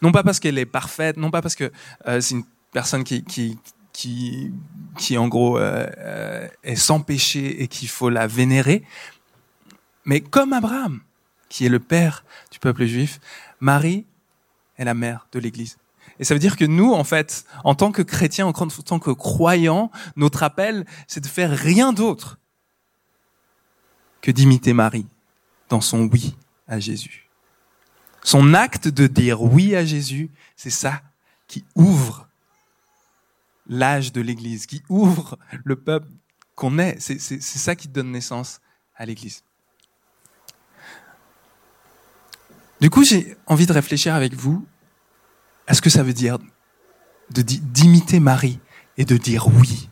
Non 0.00 0.12
pas 0.12 0.23
parce 0.23 0.40
qu'elle 0.40 0.57
est 0.57 0.64
parfaite, 0.64 1.19
non 1.19 1.31
pas 1.31 1.43
parce 1.43 1.55
que 1.55 1.71
euh, 2.07 2.23
c'est 2.23 2.37
une 2.37 2.45
personne 2.73 3.05
qui, 3.05 3.23
qui, 3.23 3.59
qui, 4.97 5.19
en 5.19 5.28
gros 5.28 5.59
euh, 5.59 5.87
euh, 5.99 6.49
est 6.62 6.75
sans 6.75 7.00
péché 7.00 7.62
et 7.62 7.69
qu'il 7.69 7.90
faut 7.90 8.09
la 8.09 8.26
vénérer, 8.26 8.83
mais 10.07 10.23
comme 10.23 10.55
Abraham, 10.55 11.00
qui 11.50 11.67
est 11.67 11.69
le 11.69 11.81
père 11.81 12.25
du 12.50 12.59
peuple 12.59 12.87
juif, 12.87 13.21
Marie 13.61 14.07
est 14.78 14.87
la 14.87 14.95
mère 14.95 15.26
de 15.33 15.40
l'Église. 15.40 15.76
Et 16.19 16.25
ça 16.25 16.33
veut 16.33 16.40
dire 16.40 16.57
que 16.57 16.64
nous, 16.64 16.95
en 16.95 17.05
fait, 17.05 17.45
en 17.62 17.75
tant 17.75 17.93
que 17.93 18.00
chrétiens, 18.00 18.47
en 18.47 18.55
tant 18.55 18.99
que 18.99 19.11
croyants, 19.11 19.90
notre 20.17 20.43
appel, 20.43 20.87
c'est 21.09 21.21
de 21.21 21.28
faire 21.28 21.50
rien 21.50 21.93
d'autre 21.93 22.38
que 24.23 24.31
d'imiter 24.31 24.73
Marie 24.73 25.05
dans 25.68 25.80
son 25.80 26.08
oui 26.08 26.37
à 26.66 26.80
Jésus. 26.80 27.28
Son 28.22 28.54
acte 28.54 28.88
de 28.88 29.06
dire 29.06 29.42
oui 29.42 29.75
à 29.75 29.84
Jésus, 29.84 30.30
c'est 30.56 30.70
ça 30.70 31.02
qui 31.46 31.64
ouvre 31.75 32.28
l'âge 33.68 34.12
de 34.12 34.20
l'Église, 34.20 34.66
qui 34.66 34.82
ouvre 34.88 35.38
le 35.64 35.76
peuple 35.76 36.08
qu'on 36.54 36.78
est. 36.78 36.98
C'est 37.00 37.40
ça 37.40 37.76
qui 37.76 37.88
donne 37.88 38.10
naissance 38.10 38.60
à 38.96 39.06
l'Église. 39.06 39.44
Du 42.80 42.90
coup, 42.90 43.04
j'ai 43.04 43.37
envie 43.46 43.66
de 43.66 43.72
réfléchir 43.72 44.14
avec 44.14 44.34
vous 44.34 44.66
à 45.66 45.75
ce 45.75 45.80
que 45.80 45.90
ça 45.90 46.02
veut 46.02 46.12
dire 46.12 46.38
d'imiter 47.30 48.20
Marie 48.20 48.58
et 48.96 49.04
de 49.04 49.16
dire 49.16 49.48
oui 49.48 49.90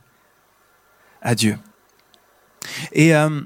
à 1.20 1.34
Dieu. 1.34 1.58
Et 2.92 3.14
euh, 3.14 3.42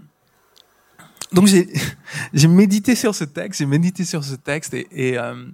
donc 1.32 1.48
j'ai 2.32 2.48
médité 2.48 2.94
sur 2.94 3.14
ce 3.14 3.24
texte, 3.24 3.58
j'ai 3.58 3.66
médité 3.66 4.04
sur 4.04 4.24
ce 4.24 4.34
texte 4.34 4.74
et, 4.74 4.86
et 4.90 5.18
euh, 5.18 5.46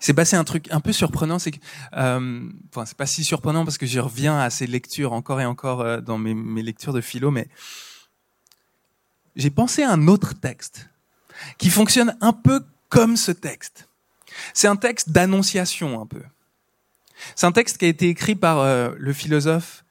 c'est 0.00 0.14
passé 0.14 0.36
un 0.36 0.44
truc 0.44 0.68
un 0.70 0.80
peu 0.80 0.92
surprenant, 0.92 1.38
c'est 1.38 1.52
que, 1.52 1.58
euh, 1.94 2.48
enfin 2.70 2.84
c'est 2.86 2.96
pas 2.96 3.06
si 3.06 3.24
surprenant 3.24 3.64
parce 3.64 3.78
que 3.78 3.86
je 3.86 4.00
reviens 4.00 4.38
à 4.38 4.50
ces 4.50 4.66
lectures 4.66 5.12
encore 5.12 5.40
et 5.40 5.46
encore 5.46 5.80
euh, 5.80 6.00
dans 6.00 6.18
mes, 6.18 6.34
mes 6.34 6.62
lectures 6.62 6.92
de 6.92 7.00
philo, 7.00 7.30
mais 7.30 7.48
j'ai 9.36 9.50
pensé 9.50 9.82
à 9.82 9.92
un 9.92 10.08
autre 10.08 10.34
texte 10.34 10.88
qui 11.58 11.70
fonctionne 11.70 12.16
un 12.20 12.32
peu 12.32 12.64
comme 12.88 13.16
ce 13.16 13.32
texte. 13.32 13.88
C'est 14.54 14.68
un 14.68 14.76
texte 14.76 15.10
d'annonciation 15.10 16.00
un 16.00 16.06
peu. 16.06 16.22
C'est 17.34 17.46
un 17.46 17.52
texte 17.52 17.78
qui 17.78 17.86
a 17.86 17.88
été 17.88 18.08
écrit 18.08 18.34
par 18.34 18.58
euh, 18.58 18.90
le 18.98 19.12
philosophe 19.12 19.84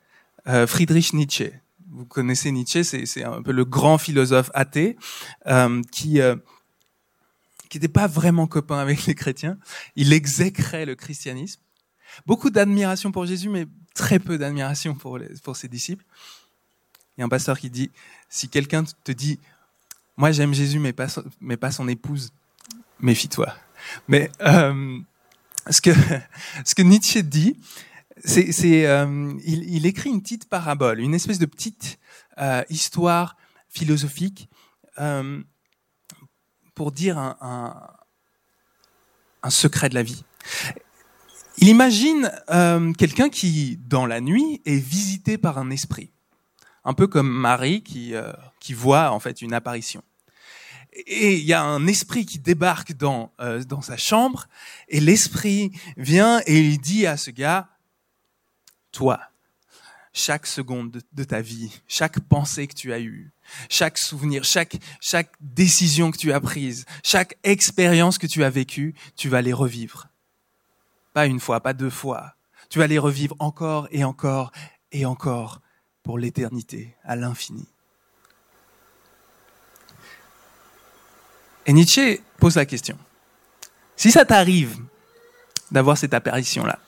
euh, 0.48 0.68
Friedrich 0.68 1.14
Nietzsche. 1.14 1.52
Vous 1.96 2.06
connaissez 2.06 2.52
Nietzsche, 2.52 2.84
c'est 2.84 3.24
un 3.24 3.42
peu 3.42 3.52
le 3.52 3.66
grand 3.66 3.98
philosophe 3.98 4.52
athée 4.54 4.98
euh, 5.48 5.82
qui 5.92 6.20
qui 7.70 7.78
n'était 7.78 7.88
pas 7.88 8.08
vraiment 8.08 8.48
copain 8.48 8.78
avec 8.78 9.06
les 9.06 9.16
chrétiens. 9.16 9.58
Il 9.96 10.14
exécrait 10.14 10.86
le 10.86 10.96
christianisme. 10.96 11.62
Beaucoup 12.26 12.50
d'admiration 12.50 13.12
pour 13.12 13.26
Jésus, 13.26 13.50
mais 13.50 13.66
très 13.94 14.20
peu 14.20 14.38
d'admiration 14.38 14.96
pour, 14.96 15.20
pour 15.44 15.56
ses 15.56 15.68
disciples. 15.68 16.06
Il 17.18 17.22
y 17.22 17.24
a 17.24 17.26
un 17.26 17.30
pasteur 17.30 17.60
qui 17.60 17.70
dit, 17.70 17.92
si 18.30 18.50
quelqu'un 18.50 18.84
te 19.04 19.12
dit, 19.12 19.40
moi 20.18 20.32
j'aime 20.32 20.54
Jésus, 20.54 20.80
mais 20.80 20.94
pas, 20.94 21.08
mais 21.42 21.58
pas 21.58 21.72
son 21.72 21.88
épouse, 21.88 22.32
méfie-toi. 23.00 23.54
Mais 24.08 24.30
euh, 24.42 25.00
ce 25.70 25.82
que 25.82 25.92
ce 26.66 26.76
que 26.76 26.82
Nietzsche 26.82 27.24
dit, 27.24 27.58
c'est, 28.26 28.52
c'est 28.52 28.86
euh, 28.86 29.34
il, 29.46 29.64
il, 29.74 29.86
écrit 29.86 30.10
une 30.10 30.22
petite 30.22 30.50
parabole, 30.50 31.00
une 31.00 31.14
espèce 31.14 31.40
de 31.40 31.46
petite 31.46 32.00
euh, 32.40 32.64
histoire 32.70 33.38
philosophique 33.70 34.50
euh, 35.00 35.42
pour 36.74 36.92
dire 36.92 37.18
un, 37.18 37.38
un, 37.40 37.88
un, 39.44 39.50
secret 39.50 39.90
de 39.90 39.96
la 39.96 40.04
vie. 40.04 40.24
Il 41.58 41.70
imagine 41.70 42.32
euh, 42.50 42.92
quelqu'un 42.94 43.30
qui, 43.30 43.78
dans 43.78 44.06
la 44.06 44.20
nuit, 44.20 44.62
est 44.66 44.76
visité 44.76 45.38
par 45.38 45.58
un 45.58 45.70
esprit, 45.70 46.12
un 46.84 46.94
peu 46.94 47.08
comme 47.08 47.30
Marie 47.30 47.84
qui 47.84 48.16
euh, 48.16 48.34
qui 48.60 48.74
voit 48.74 49.12
en 49.12 49.20
fait 49.20 49.42
une 49.42 49.54
apparition 49.54 50.04
et 50.96 51.36
il 51.36 51.44
y 51.44 51.54
a 51.54 51.62
un 51.62 51.88
esprit 51.88 52.26
qui 52.26 52.40
débarque 52.40 52.94
dans, 52.94 53.32
euh, 53.42 53.64
dans 53.64 53.82
sa 53.82 53.98
chambre, 53.98 54.48
et 54.88 55.00
l'esprit 55.00 55.72
vient 55.98 56.42
et 56.46 56.60
il 56.60 56.80
dit 56.80 57.06
à 57.06 57.18
ce 57.18 57.32
gars, 57.32 57.70
toi, 58.96 59.20
chaque 60.14 60.48
seconde 60.48 61.02
de, 61.12 61.24
ta 61.26 61.42
vie, 61.42 61.82
chaque 61.86 62.22
pensée 62.22 62.66
que 62.66 62.74
tu 62.74 62.94
as 62.94 63.02
eue, 63.02 63.34
chaque 63.70 63.98
souvenir, 63.98 64.46
chaque, 64.46 64.78
chaque 65.02 65.34
décision 65.42 66.12
que 66.12 66.18
tu 66.18 66.32
as 66.32 66.40
prise, 66.40 66.86
chaque 67.04 67.38
expérience 67.44 68.18
que 68.18 68.26
tu 68.26 68.46
as 68.46 68.50
vécue, 68.50 68.96
tu 69.18 69.28
vas 69.28 69.42
les 69.42 69.52
revivre. 69.52 70.08
Pas 71.14 71.26
une 71.26 71.42
fois, 71.42 71.60
pas 71.60 71.74
deux 71.74 71.90
fois. 71.90 72.36
Tu 72.70 72.80
vas 72.80 72.88
les 72.88 72.98
revivre 72.98 73.36
encore 73.40 73.90
et 73.92 74.06
encore 74.06 74.54
et 74.94 75.06
encore 75.06 75.60
pour 76.02 76.18
l'éternité, 76.18 76.96
à 77.04 77.18
l'infini. 77.18 77.68
Et 81.66 81.74
Nietzsche 81.74 82.22
pose 82.38 82.56
la 82.56 82.66
question. 82.66 82.98
Si 83.98 84.10
ça 84.10 84.24
t'arrive 84.24 84.78
d'avoir 85.72 85.98
cette 85.98 86.14
apparition-là, 86.14 86.80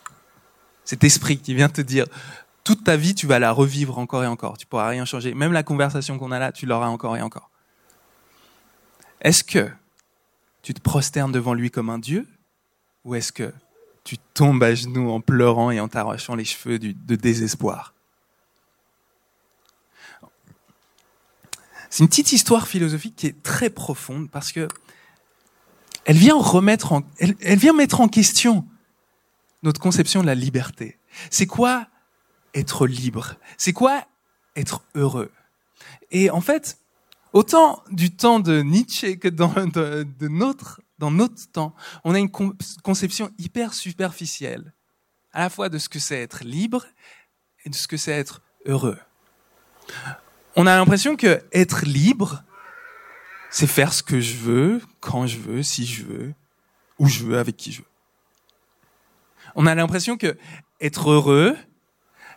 cet 0.88 1.04
esprit 1.04 1.38
qui 1.38 1.54
vient 1.54 1.68
te 1.68 1.82
dire, 1.82 2.06
toute 2.64 2.86
ta 2.86 2.96
vie, 2.96 3.14
tu 3.14 3.28
vas 3.28 3.40
la 3.40 3.52
revivre 3.52 4.00
encore 4.00 4.24
et 4.24 4.28
encore, 4.28 4.58
tu 4.58 4.66
pourras 4.66 4.88
rien 4.88 5.04
changer. 5.04 5.34
Même 5.34 5.52
la 5.52 5.62
conversation 5.62 6.18
qu'on 6.18 6.32
a 6.32 6.40
là, 6.40 6.54
tu 6.54 6.66
l'auras 6.66 6.88
encore 6.88 7.18
et 7.18 7.22
encore. 7.22 7.52
Est-ce 9.20 9.44
que 9.44 9.70
tu 10.62 10.74
te 10.74 10.80
prosternes 10.80 11.34
devant 11.34 11.54
lui 11.54 11.72
comme 11.72 11.90
un 11.90 12.00
dieu? 12.00 12.26
Ou 13.04 13.16
est-ce 13.16 13.34
que 13.34 13.54
tu 14.06 14.18
tombes 14.34 14.64
à 14.64 14.74
genoux 14.76 15.10
en 15.10 15.20
pleurant 15.20 15.72
et 15.72 15.82
en 15.82 15.90
t'arrachant 15.90 16.36
les 16.36 16.46
cheveux 16.46 16.80
de 16.80 17.16
désespoir? 17.18 17.94
C'est 21.90 22.02
une 22.02 22.08
petite 22.08 22.32
histoire 22.32 22.66
philosophique 22.66 23.18
qui 23.18 23.28
est 23.28 23.44
très 23.44 23.70
profonde 23.70 24.30
parce 24.30 24.54
que 24.54 24.70
elle 26.06 26.18
vient 26.18 26.38
remettre 26.38 27.02
elle 27.20 27.58
vient 27.58 27.74
mettre 27.74 28.00
en 28.00 28.08
question 28.08 28.66
notre 29.64 29.80
conception 29.80 30.22
de 30.22 30.28
la 30.28 30.36
liberté. 30.36 31.00
C'est 31.30 31.48
quoi 31.48 31.88
être 32.54 32.88
libre? 32.88 33.36
C'est 33.58 33.74
quoi 33.74 34.06
être 34.56 34.84
heureux? 34.96 35.32
Et 36.12 36.30
en 36.30 36.42
fait, 36.42 36.78
autant 37.34 37.84
du 37.92 38.16
temps 38.16 38.40
de 38.40 38.62
Nietzsche 38.62 39.18
que 39.18 39.28
dans 39.28 39.54
notre 40.30 40.80
dans 40.98 41.12
notre 41.12 41.52
temps, 41.52 41.76
on 42.04 42.16
a 42.16 42.20
une 42.20 42.32
conception 42.82 43.30
hyper 43.38 43.76
superficielle, 43.76 44.74
à 45.32 45.42
la 45.42 45.50
fois 45.52 45.70
de 45.70 45.78
ce 45.78 45.90
que 45.90 46.00
c'est 46.00 46.20
être 46.20 46.44
libre 46.44 46.86
et 47.66 47.70
de 47.70 47.76
ce 47.76 47.88
que 47.88 47.98
c'est 47.98 48.14
être 48.14 48.42
heureux 48.66 48.98
on 50.58 50.66
a 50.66 50.76
l'impression 50.76 51.16
que 51.16 51.44
être 51.54 51.86
libre, 51.86 52.44
c'est 53.52 53.68
faire 53.68 53.94
ce 53.94 54.02
que 54.02 54.20
je 54.20 54.36
veux, 54.38 54.82
quand 55.00 55.28
je 55.28 55.38
veux, 55.38 55.62
si 55.62 55.86
je 55.86 56.04
veux, 56.04 56.34
où 56.98 57.08
je 57.08 57.24
veux, 57.24 57.38
avec 57.38 57.56
qui 57.56 57.72
je 57.72 57.82
veux. 57.82 57.88
On 59.58 59.66
a 59.66 59.74
l'impression 59.74 60.18
que 60.18 60.38
être 60.80 61.10
heureux, 61.10 61.58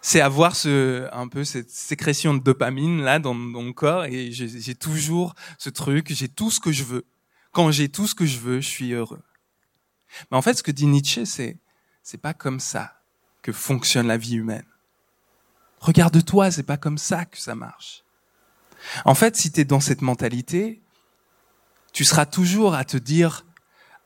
c'est 0.00 0.22
avoir 0.22 0.56
ce, 0.56 1.06
un 1.12 1.28
peu 1.28 1.44
cette 1.44 1.68
sécrétion 1.68 2.32
de 2.32 2.42
dopamine 2.42 3.02
là 3.02 3.18
dans, 3.18 3.34
mon 3.34 3.74
corps 3.74 4.06
et 4.06 4.32
j'ai 4.32 4.74
toujours 4.74 5.34
ce 5.58 5.68
truc, 5.68 6.10
j'ai 6.10 6.28
tout 6.28 6.50
ce 6.50 6.60
que 6.60 6.72
je 6.72 6.82
veux. 6.82 7.04
Quand 7.52 7.70
j'ai 7.72 7.90
tout 7.90 8.06
ce 8.06 8.14
que 8.14 8.24
je 8.24 8.38
veux, 8.38 8.62
je 8.62 8.68
suis 8.68 8.92
heureux. 8.92 9.22
Mais 10.30 10.38
en 10.38 10.42
fait, 10.42 10.54
ce 10.54 10.62
que 10.62 10.70
dit 10.70 10.86
Nietzsche, 10.86 11.26
c'est, 11.26 11.58
c'est 12.02 12.20
pas 12.22 12.32
comme 12.32 12.58
ça 12.58 13.02
que 13.42 13.52
fonctionne 13.52 14.06
la 14.06 14.16
vie 14.16 14.36
humaine. 14.36 14.66
Regarde-toi, 15.78 16.50
c'est 16.50 16.62
pas 16.62 16.78
comme 16.78 16.96
ça 16.96 17.26
que 17.26 17.38
ça 17.38 17.54
marche. 17.54 18.02
En 19.04 19.14
fait, 19.14 19.36
si 19.36 19.52
tu 19.52 19.60
es 19.60 19.64
dans 19.66 19.80
cette 19.80 20.00
mentalité, 20.00 20.80
tu 21.92 22.06
seras 22.06 22.24
toujours 22.24 22.74
à 22.74 22.86
te 22.86 22.96
dire, 22.96 23.44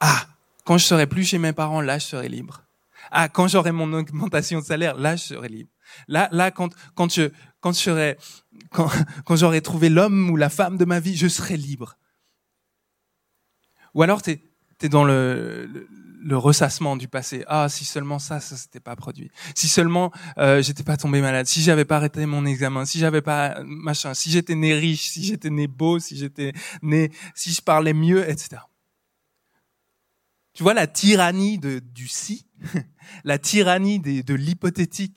ah, 0.01 0.27
quand 0.65 0.79
je 0.79 0.85
serai 0.85 1.07
plus 1.07 1.25
chez 1.25 1.39
mes 1.39 1.53
parents, 1.53 1.81
là, 1.81 2.01
je 2.01 2.07
serai 2.07 2.29
libre. 2.29 2.64
Ah, 3.11 3.29
quand 3.29 3.49
j'aurai 3.49 3.73
mon 3.73 3.93
augmentation 3.93 4.61
de 4.61 4.65
salaire, 4.65 4.97
là, 4.97 5.17
je 5.17 5.25
serai 5.25 5.49
libre. 5.49 5.71
Là, 6.09 6.29
là, 6.33 6.51
quand, 6.51 6.75
quand 6.95 7.13
je, 7.13 7.31
quand 7.61 7.73
je 7.73 7.79
serai, 7.79 8.19
quand, 8.71 8.91
quand 9.25 9.37
j'aurai 9.37 9.61
trouvé 9.61 9.89
l'homme 9.89 10.31
ou 10.31 10.37
la 10.37 10.49
femme 10.49 10.77
de 10.77 10.85
ma 10.85 11.01
vie, 11.01 11.17
je 11.17 11.29
serai 11.29 11.57
libre. 11.57 11.97
Ou 13.95 14.03
alors, 14.03 14.23
tu 14.23 14.31
es, 14.83 14.89
dans 14.89 15.05
le, 15.05 15.89
le 16.21 16.37
ressassement 16.37 16.97
du 16.97 17.09
passé. 17.09 17.45
Ah, 17.47 17.69
si 17.69 17.85
seulement 17.85 18.19
ça, 18.19 18.41
ça 18.41 18.57
s'était 18.57 18.81
pas 18.81 18.97
produit. 18.97 19.31
Si 19.55 19.69
seulement 19.69 20.13
euh, 20.37 20.63
j'étais 20.63 20.83
pas 20.83 20.97
tombé 20.97 21.21
malade. 21.21 21.47
Si 21.47 21.63
j'avais 21.63 21.85
pas 21.85 21.97
arrêté 21.97 22.27
mon 22.27 22.45
examen. 22.45 22.85
Si 22.85 22.99
j'avais 22.99 23.23
pas 23.23 23.63
machin. 23.65 24.13
Si 24.15 24.31
j'étais 24.31 24.55
né 24.57 24.75
riche. 24.75 25.09
Si 25.09 25.25
j'étais 25.25 25.51
né 25.51 25.69
beau. 25.69 26.01
Si 26.01 26.17
j'étais 26.17 26.53
né. 26.83 27.11
Si 27.35 27.53
je 27.53 27.63
parlais 27.63 27.95
mieux, 27.95 28.29
etc. 28.29 28.61
Tu 30.55 30.63
vois 30.63 30.75
la 30.75 30.87
tyrannie 30.87 31.59
de, 31.59 31.81
du 31.81 32.07
si, 32.07 32.47
la 33.25 33.39
tyrannie 33.39 34.01
de, 34.01 34.35
l'hypothétique. 34.35 35.17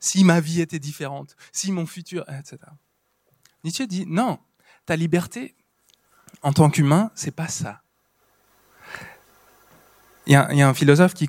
Si 0.00 0.22
ma 0.22 0.40
vie 0.40 0.60
était 0.60 0.78
différente, 0.78 1.34
si 1.50 1.72
mon 1.72 1.84
futur, 1.84 2.24
etc. 2.28 2.58
Nietzsche 3.64 3.86
dit 3.88 4.06
non, 4.06 4.38
ta 4.86 4.94
liberté 4.94 5.56
en 6.42 6.52
tant 6.52 6.70
qu'humain, 6.70 7.10
c'est 7.16 7.32
pas 7.32 7.48
ça 7.48 7.82
Il 10.26 10.34
y, 10.34 10.36
a, 10.36 10.68
un 10.68 10.74
philosophe 10.74 11.14
qui, 11.14 11.28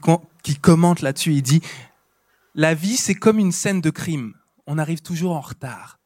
commente 0.60 1.01
là-dessus, 1.01 1.34
il 1.34 1.42
dit, 1.42 1.62
la 2.54 2.75
vie, 2.75 2.96
c'est 2.96 3.16
comme 3.16 3.39
une 3.39 3.51
scène 3.51 3.82
de 3.82 3.89
crime. 3.89 4.36
On 4.68 4.78
arrive 4.78 5.01
toujours 5.01 5.36
en 5.36 5.42
retard. 5.42 6.00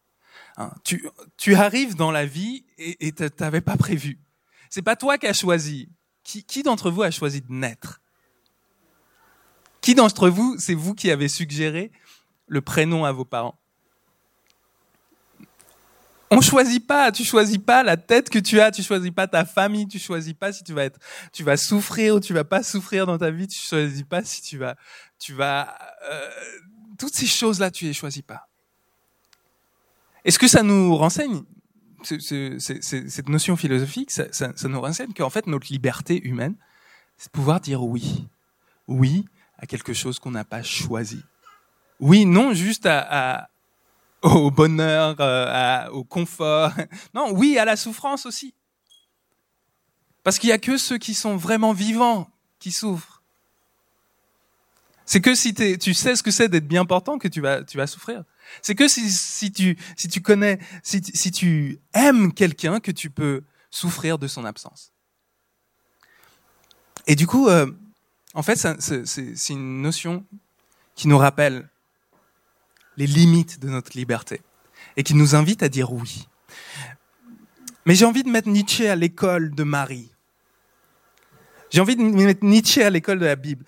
Hein, 0.56 0.72
tu, 0.86 1.56
arrives 1.56 1.96
dans 1.96 2.12
la 2.12 2.26
vie 2.26 2.66
et 2.78 3.12
tu 3.12 3.26
n'avais 3.42 3.60
pas 3.60 3.76
prévu. 3.76 4.20
C'est 4.70 4.82
pas 4.82 4.96
toi 4.96 5.18
qui 5.18 5.28
as 5.28 5.34
choisi. 5.34 5.90
Qui 6.24 6.64
d'entre 6.64 6.90
vous 6.90 7.04
a 7.04 7.12
choisi 7.12 7.42
de 7.42 7.52
naître? 7.52 8.02
Qui 9.84 9.96
d'entre 9.96 10.30
vous, 10.30 10.56
c'est 10.60 10.76
vous 10.76 10.96
qui 10.96 11.12
avez 11.12 11.28
suggéré 11.28 11.92
le 12.48 12.62
prénom 12.62 13.04
à 13.04 13.12
vos 13.12 13.26
parents? 13.26 13.60
On 16.32 16.40
choisit 16.40 16.88
pas, 16.88 17.12
tu 17.12 17.26
choisis 17.26 17.58
pas 17.58 17.84
la 17.84 17.98
tête 17.98 18.30
que 18.30 18.40
tu 18.40 18.62
as, 18.62 18.72
tu 18.72 18.82
choisis 18.82 19.12
pas 19.12 19.28
ta 19.28 19.44
famille, 19.44 19.86
tu 19.86 20.00
choisis 20.00 20.34
pas 20.34 20.54
si 20.54 20.64
tu 20.64 20.72
vas 20.72 20.86
être, 20.86 21.00
tu 21.34 21.44
vas 21.44 21.58
souffrir 21.58 22.16
ou 22.16 22.22
tu 22.22 22.34
vas 22.34 22.46
pas 22.46 22.64
souffrir 22.64 23.06
dans 23.06 23.18
ta 23.18 23.30
vie, 23.30 23.46
tu 23.46 23.60
choisis 23.60 24.04
pas 24.04 24.24
si 24.24 24.42
tu 24.42 24.58
vas, 24.58 24.78
tu 25.20 25.34
vas, 25.34 25.78
euh, 26.10 26.30
toutes 26.98 27.14
ces 27.14 27.28
choses 27.28 27.60
là, 27.60 27.70
tu 27.70 27.84
les 27.84 27.94
choisis 27.94 28.22
pas. 28.24 28.48
Est-ce 30.24 30.40
que 30.40 30.48
ça 30.48 30.64
nous 30.64 30.96
renseigne? 30.96 31.44
Cette 32.04 33.28
notion 33.28 33.58
philosophique, 33.58 34.12
ça, 34.12 34.54
nous 34.64 34.80
renseigne 34.80 35.12
qu'en 35.12 35.30
fait 35.30 35.46
notre 35.46 35.68
liberté 35.70 36.26
humaine, 36.26 36.56
c'est 37.18 37.32
pouvoir 37.34 37.60
dire 37.60 37.84
oui, 37.84 38.30
oui 38.88 39.26
à 39.58 39.66
quelque 39.66 39.94
chose 39.94 40.20
qu'on 40.20 40.32
n'a 40.32 40.44
pas 40.44 40.64
choisi. 40.64 41.24
Oui, 42.00 42.26
non 42.26 42.54
juste 42.54 42.88
au 44.22 44.52
bonheur, 44.52 45.16
euh, 45.20 45.88
au 45.90 46.04
confort. 46.04 46.72
Non, 47.14 47.32
oui, 47.32 47.58
à 47.58 47.66
la 47.66 47.76
souffrance 47.76 48.26
aussi. 48.26 48.54
Parce 50.24 50.40
qu'il 50.40 50.48
n'y 50.48 50.54
a 50.54 50.58
que 50.58 50.78
ceux 50.78 50.98
qui 50.98 51.14
sont 51.14 51.36
vraiment 51.36 51.74
vivants 51.74 52.30
qui 52.60 52.72
souffrent. 52.72 53.22
C'est 55.06 55.20
que 55.20 55.36
si 55.36 55.54
tu 55.54 55.94
sais 55.94 56.16
ce 56.16 56.24
que 56.24 56.32
c'est 56.32 56.48
d'être 56.48 56.68
bien 56.68 56.86
portant 56.86 57.20
que 57.20 57.28
tu 57.28 57.42
vas, 57.42 57.88
souffrir. 57.88 58.24
C'est 58.62 58.74
que 58.74 58.88
si, 58.88 59.52
tu, 59.52 60.22
connais, 60.22 60.60
si, 60.82 61.02
si 61.14 61.32
tu 61.32 61.80
aimes 61.94 62.34
quelqu'un 62.34 62.80
que 62.80 62.92
tu 62.92 63.10
peux 63.10 63.44
souffrir 63.70 64.18
de 64.18 64.28
son 64.28 64.46
absence. 64.46 64.94
Et 67.06 67.16
du 67.16 67.28
coup, 67.28 67.50
euh, 67.50 67.70
en 68.34 68.42
fait, 68.42 68.56
c'est 68.56 69.54
une 69.54 69.82
notion 69.82 70.26
qui 70.96 71.08
nous 71.08 71.18
rappelle 71.18 71.70
les 72.98 73.08
limites 73.08 73.60
de 73.60 73.70
notre 73.70 73.98
liberté 73.98 74.42
et 74.98 75.04
qui 75.04 75.14
nous 75.14 75.36
invite 75.36 75.64
à 75.64 75.70
dire 75.70 75.92
oui. 75.92 76.28
Mais 77.86 77.96
j'ai 77.96 78.06
envie 78.06 78.24
de 78.24 78.30
mettre 78.30 78.50
Nietzsche 78.50 78.88
à 78.88 78.96
l'école 78.96 79.54
de 79.54 79.64
Marie. 79.64 80.12
J'ai 81.70 81.82
envie 81.82 81.96
de 81.96 82.02
mettre 82.02 82.46
Nietzsche 82.46 82.84
à 82.84 82.90
l'école 82.90 83.20
de 83.20 83.26
la 83.26 83.36
Bible. 83.36 83.66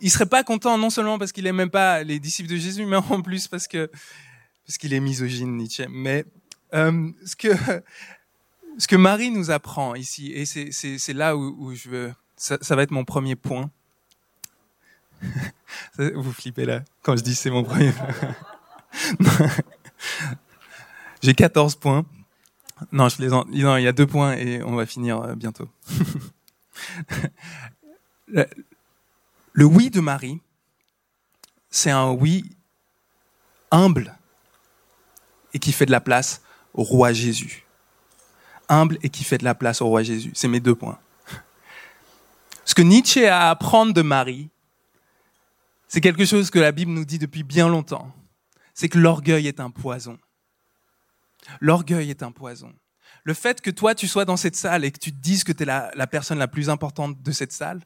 Il 0.00 0.10
serait 0.10 0.26
pas 0.26 0.44
content 0.44 0.76
non 0.76 0.90
seulement 0.90 1.18
parce 1.18 1.32
qu'il 1.32 1.46
aime 1.46 1.70
pas 1.70 2.02
les 2.02 2.20
disciples 2.20 2.50
de 2.50 2.56
Jésus, 2.56 2.84
mais 2.84 2.96
en 2.96 3.22
plus 3.22 3.48
parce 3.48 3.66
que 3.66 3.90
parce 4.66 4.76
qu'il 4.76 4.92
est 4.92 5.00
misogyne 5.00 5.56
Nietzsche. 5.56 5.86
Mais 5.88 6.24
euh, 6.74 7.10
ce 7.24 7.36
que 7.36 7.48
ce 8.78 8.86
que 8.86 8.96
Marie 8.96 9.30
nous 9.30 9.50
apprend 9.50 9.94
ici, 9.94 10.32
et 10.32 10.44
c'est 10.46 11.12
là 11.12 11.36
où, 11.36 11.56
où 11.58 11.74
je 11.74 11.88
veux, 11.88 12.14
ça, 12.36 12.58
ça 12.60 12.76
va 12.76 12.82
être 12.82 12.92
mon 12.92 13.04
premier 13.04 13.34
point, 13.34 13.70
Vous 15.98 16.32
flippez 16.32 16.64
là 16.64 16.82
quand 17.02 17.16
je 17.16 17.22
dis 17.22 17.34
c'est 17.34 17.50
mon 17.50 17.64
premier. 17.64 17.92
J'ai 21.22 21.34
14 21.34 21.76
points. 21.76 22.04
Non, 22.92 23.08
je 23.08 23.16
plaisante. 23.16 23.48
Non, 23.50 23.76
il 23.76 23.82
y 23.82 23.88
a 23.88 23.92
deux 23.92 24.06
points 24.06 24.34
et 24.34 24.62
on 24.62 24.76
va 24.76 24.86
finir 24.86 25.20
euh, 25.20 25.34
bientôt. 25.34 25.68
le, 28.28 29.64
oui 29.64 29.90
de 29.90 30.00
Marie, 30.00 30.40
c'est 31.70 31.90
un 31.90 32.10
oui 32.10 32.44
humble 33.70 34.16
et 35.52 35.58
qui 35.58 35.72
fait 35.72 35.86
de 35.86 35.90
la 35.90 36.00
place 36.00 36.42
au 36.74 36.84
roi 36.84 37.12
Jésus. 37.12 37.64
Humble 38.68 38.98
et 39.02 39.08
qui 39.08 39.24
fait 39.24 39.38
de 39.38 39.44
la 39.44 39.54
place 39.54 39.82
au 39.82 39.88
roi 39.88 40.02
Jésus. 40.02 40.30
C'est 40.34 40.48
mes 40.48 40.60
deux 40.60 40.74
points. 40.74 40.98
Ce 42.64 42.74
que 42.74 42.82
Nietzsche 42.82 43.26
a 43.26 43.46
à 43.46 43.50
apprendre 43.50 43.94
de 43.94 44.02
Marie, 44.02 44.50
c'est 45.88 46.00
quelque 46.00 46.24
chose 46.24 46.50
que 46.50 46.58
la 46.58 46.72
Bible 46.72 46.92
nous 46.92 47.04
dit 47.04 47.18
depuis 47.18 47.42
bien 47.42 47.68
longtemps. 47.68 48.12
C'est 48.74 48.88
que 48.88 48.98
l'orgueil 48.98 49.48
est 49.48 49.60
un 49.60 49.70
poison. 49.70 50.18
L'orgueil 51.60 52.10
est 52.10 52.22
un 52.22 52.30
poison. 52.30 52.72
Le 53.24 53.34
fait 53.34 53.60
que 53.60 53.70
toi, 53.70 53.94
tu 53.94 54.06
sois 54.06 54.24
dans 54.24 54.36
cette 54.36 54.56
salle 54.56 54.84
et 54.84 54.92
que 54.92 54.98
tu 54.98 55.12
te 55.12 55.18
dises 55.18 55.44
que 55.44 55.52
tu 55.52 55.62
es 55.62 55.66
la, 55.66 55.90
la, 55.94 56.06
personne 56.06 56.38
la 56.38 56.48
plus 56.48 56.70
importante 56.70 57.20
de 57.22 57.32
cette 57.32 57.52
salle, 57.52 57.82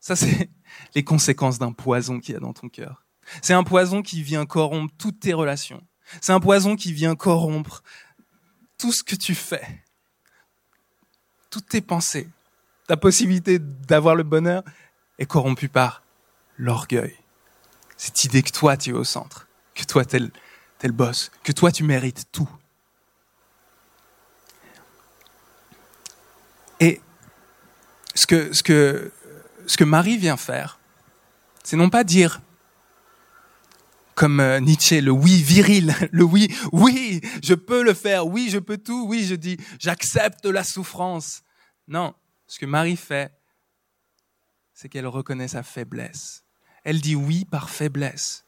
ça, 0.00 0.16
c'est 0.16 0.50
les 0.94 1.04
conséquences 1.04 1.58
d'un 1.58 1.72
poison 1.72 2.18
qu'il 2.18 2.34
y 2.34 2.36
a 2.36 2.40
dans 2.40 2.52
ton 2.52 2.68
cœur. 2.68 3.06
C'est 3.42 3.52
un 3.52 3.64
poison 3.64 4.02
qui 4.02 4.22
vient 4.22 4.46
corrompre 4.46 4.94
toutes 4.98 5.20
tes 5.20 5.34
relations. 5.34 5.86
C'est 6.22 6.32
un 6.32 6.40
poison 6.40 6.76
qui 6.76 6.92
vient 6.92 7.14
corrompre 7.14 7.82
tout 8.78 8.92
ce 8.92 9.02
que 9.02 9.16
tu 9.16 9.34
fais, 9.34 9.84
toutes 11.50 11.68
tes 11.68 11.82
pensées. 11.82 12.28
Ta 12.86 12.96
possibilité 12.96 13.58
d'avoir 13.58 14.14
le 14.14 14.22
bonheur 14.22 14.62
est 15.18 15.26
corrompue 15.26 15.68
par 15.68 16.02
l'orgueil. 16.58 17.16
Cette 17.96 18.24
idée 18.24 18.42
que 18.42 18.50
toi, 18.50 18.76
tu 18.76 18.90
es 18.90 18.92
au 18.92 19.04
centre, 19.04 19.48
que 19.74 19.84
toi, 19.84 20.04
tu 20.04 20.16
es, 20.16 20.20
le 20.86 20.92
boss, 20.92 21.30
que 21.42 21.52
toi, 21.52 21.72
tu 21.72 21.84
mérites 21.84 22.26
tout. 22.30 22.48
Et 26.80 27.00
ce 28.14 28.26
que, 28.26 28.52
ce 28.52 28.62
que, 28.62 29.12
ce 29.66 29.76
que 29.76 29.84
Marie 29.84 30.18
vient 30.18 30.36
faire, 30.36 30.78
c'est 31.64 31.76
non 31.76 31.90
pas 31.90 32.04
dire 32.04 32.40
comme 34.14 34.40
euh, 34.40 34.58
Nietzsche, 34.58 35.00
le 35.00 35.12
oui 35.12 35.42
viril, 35.42 35.94
le 36.10 36.24
oui, 36.24 36.52
oui, 36.72 37.20
je 37.42 37.54
peux 37.54 37.84
le 37.84 37.94
faire, 37.94 38.26
oui, 38.26 38.48
je 38.50 38.58
peux 38.58 38.78
tout, 38.78 39.06
oui, 39.06 39.24
je 39.24 39.36
dis, 39.36 39.56
j'accepte 39.78 40.44
la 40.44 40.64
souffrance. 40.64 41.42
Non, 41.86 42.14
ce 42.48 42.58
que 42.58 42.66
Marie 42.66 42.96
fait, 42.96 43.32
c'est 44.74 44.88
qu'elle 44.88 45.06
reconnaît 45.06 45.46
sa 45.46 45.62
faiblesse 45.62 46.44
elle 46.88 47.02
dit 47.02 47.16
oui 47.16 47.44
par 47.44 47.68
faiblesse. 47.68 48.46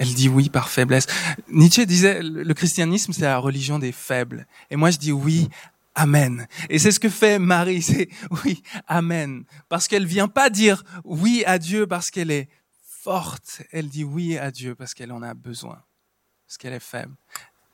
Elle 0.00 0.12
dit 0.14 0.28
oui 0.28 0.48
par 0.48 0.68
faiblesse. 0.68 1.06
Nietzsche 1.48 1.86
disait, 1.86 2.20
le 2.24 2.52
christianisme, 2.54 3.12
c'est 3.12 3.22
la 3.22 3.38
religion 3.38 3.78
des 3.78 3.92
faibles. 3.92 4.48
Et 4.68 4.74
moi, 4.74 4.90
je 4.90 4.98
dis 4.98 5.12
oui, 5.12 5.48
amen. 5.94 6.48
Et 6.68 6.80
c'est 6.80 6.90
ce 6.90 6.98
que 6.98 7.08
fait 7.08 7.38
Marie, 7.38 7.82
c'est 7.90 8.08
oui, 8.44 8.64
amen. 8.88 9.44
Parce 9.68 9.86
qu'elle 9.86 10.06
vient 10.06 10.26
pas 10.26 10.50
dire 10.50 10.82
oui 11.04 11.44
à 11.46 11.60
Dieu 11.60 11.86
parce 11.86 12.10
qu'elle 12.10 12.32
est 12.32 12.48
forte. 12.82 13.62
Elle 13.70 13.88
dit 13.88 14.02
oui 14.02 14.36
à 14.36 14.50
Dieu 14.50 14.74
parce 14.74 14.92
qu'elle 14.92 15.12
en 15.12 15.22
a 15.22 15.34
besoin. 15.34 15.80
Parce 16.48 16.58
qu'elle 16.58 16.72
est 16.72 16.80
faible. 16.80 17.14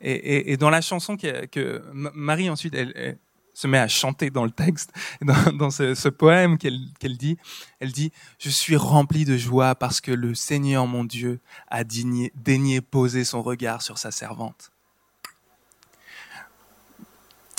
Et, 0.02 0.58
dans 0.58 0.70
la 0.70 0.82
chanson 0.82 1.16
que, 1.16 1.82
Marie 1.92 2.50
ensuite, 2.50 2.74
elle, 2.74 3.18
se 3.60 3.66
met 3.66 3.78
à 3.78 3.88
chanter 3.88 4.30
dans 4.30 4.44
le 4.44 4.50
texte, 4.50 4.90
dans, 5.20 5.70
ce, 5.70 6.08
poème 6.08 6.56
qu'elle 6.56 7.16
dit. 7.18 7.36
Elle 7.78 7.92
dit, 7.92 8.10
je 8.38 8.48
suis 8.48 8.76
remplie 8.76 9.26
de 9.26 9.36
joie 9.36 9.74
parce 9.74 10.00
que 10.00 10.12
le 10.12 10.34
Seigneur 10.34 10.86
mon 10.86 11.04
Dieu 11.04 11.40
a 11.68 11.84
daigné 11.84 12.80
poser 12.80 13.24
son 13.24 13.42
regard 13.42 13.82
sur 13.82 13.98
sa 13.98 14.10
servante. 14.10 14.70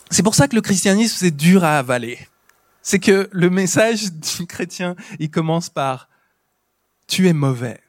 C'est 0.10 0.24
pour 0.24 0.36
ça 0.36 0.48
que 0.48 0.56
le 0.56 0.62
christianisme, 0.62 1.18
c'est 1.20 1.32
dur 1.32 1.64
à 1.64 1.78
avaler. 1.78 2.20
C'est 2.82 3.00
que 3.00 3.30
le 3.32 3.50
message 3.52 4.12
du 4.12 4.48
chrétien, 4.48 4.96
il 5.20 5.30
commence 5.30 5.70
par 5.70 6.10
tu 7.08 7.28
es 7.28 7.34
mauvais. 7.34 7.80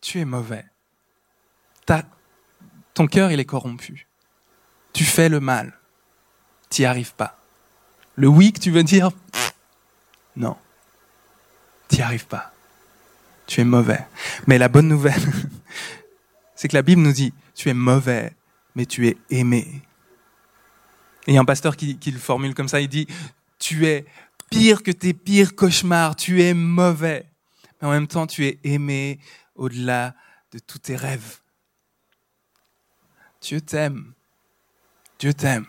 Tu 0.00 0.20
es 0.20 0.24
mauvais. 0.24 0.64
ton 2.94 3.06
cœur, 3.06 3.30
il 3.30 3.40
est 3.40 3.44
corrompu. 3.44 4.06
Tu 4.94 5.04
fais 5.04 5.28
le 5.28 5.38
mal 5.38 5.78
t'y 6.68 6.84
arrives 6.84 7.14
pas. 7.14 7.38
Le 8.14 8.28
oui 8.28 8.52
que 8.52 8.60
tu 8.60 8.70
veux 8.70 8.82
dire, 8.82 9.10
non, 10.36 10.56
t'y 11.88 12.02
arrives 12.02 12.26
pas. 12.26 12.52
Tu 13.46 13.60
es 13.60 13.64
mauvais. 13.64 14.06
Mais 14.46 14.58
la 14.58 14.68
bonne 14.68 14.88
nouvelle, 14.88 15.22
c'est 16.54 16.68
que 16.68 16.74
la 16.74 16.82
Bible 16.82 17.02
nous 17.02 17.12
dit, 17.12 17.32
tu 17.54 17.68
es 17.68 17.74
mauvais, 17.74 18.34
mais 18.74 18.86
tu 18.86 19.06
es 19.06 19.16
aimé. 19.30 19.82
Et 21.26 21.38
un 21.38 21.44
pasteur 21.44 21.76
qui 21.76 21.98
le 22.04 22.18
formule 22.18 22.54
comme 22.54 22.68
ça, 22.68 22.80
il 22.80 22.88
dit, 22.88 23.06
tu 23.58 23.86
es 23.86 24.06
pire 24.50 24.82
que 24.82 24.90
tes 24.90 25.14
pires 25.14 25.54
cauchemars, 25.54 26.16
tu 26.16 26.42
es 26.42 26.54
mauvais, 26.54 27.26
mais 27.80 27.88
en 27.88 27.90
même 27.90 28.06
temps 28.06 28.26
tu 28.26 28.46
es 28.46 28.58
aimé 28.64 29.18
au-delà 29.54 30.14
de 30.52 30.58
tous 30.58 30.78
tes 30.78 30.96
rêves. 30.96 31.40
Dieu 33.40 33.60
t'aime. 33.60 34.12
Dieu 35.18 35.32
t'aime. 35.34 35.66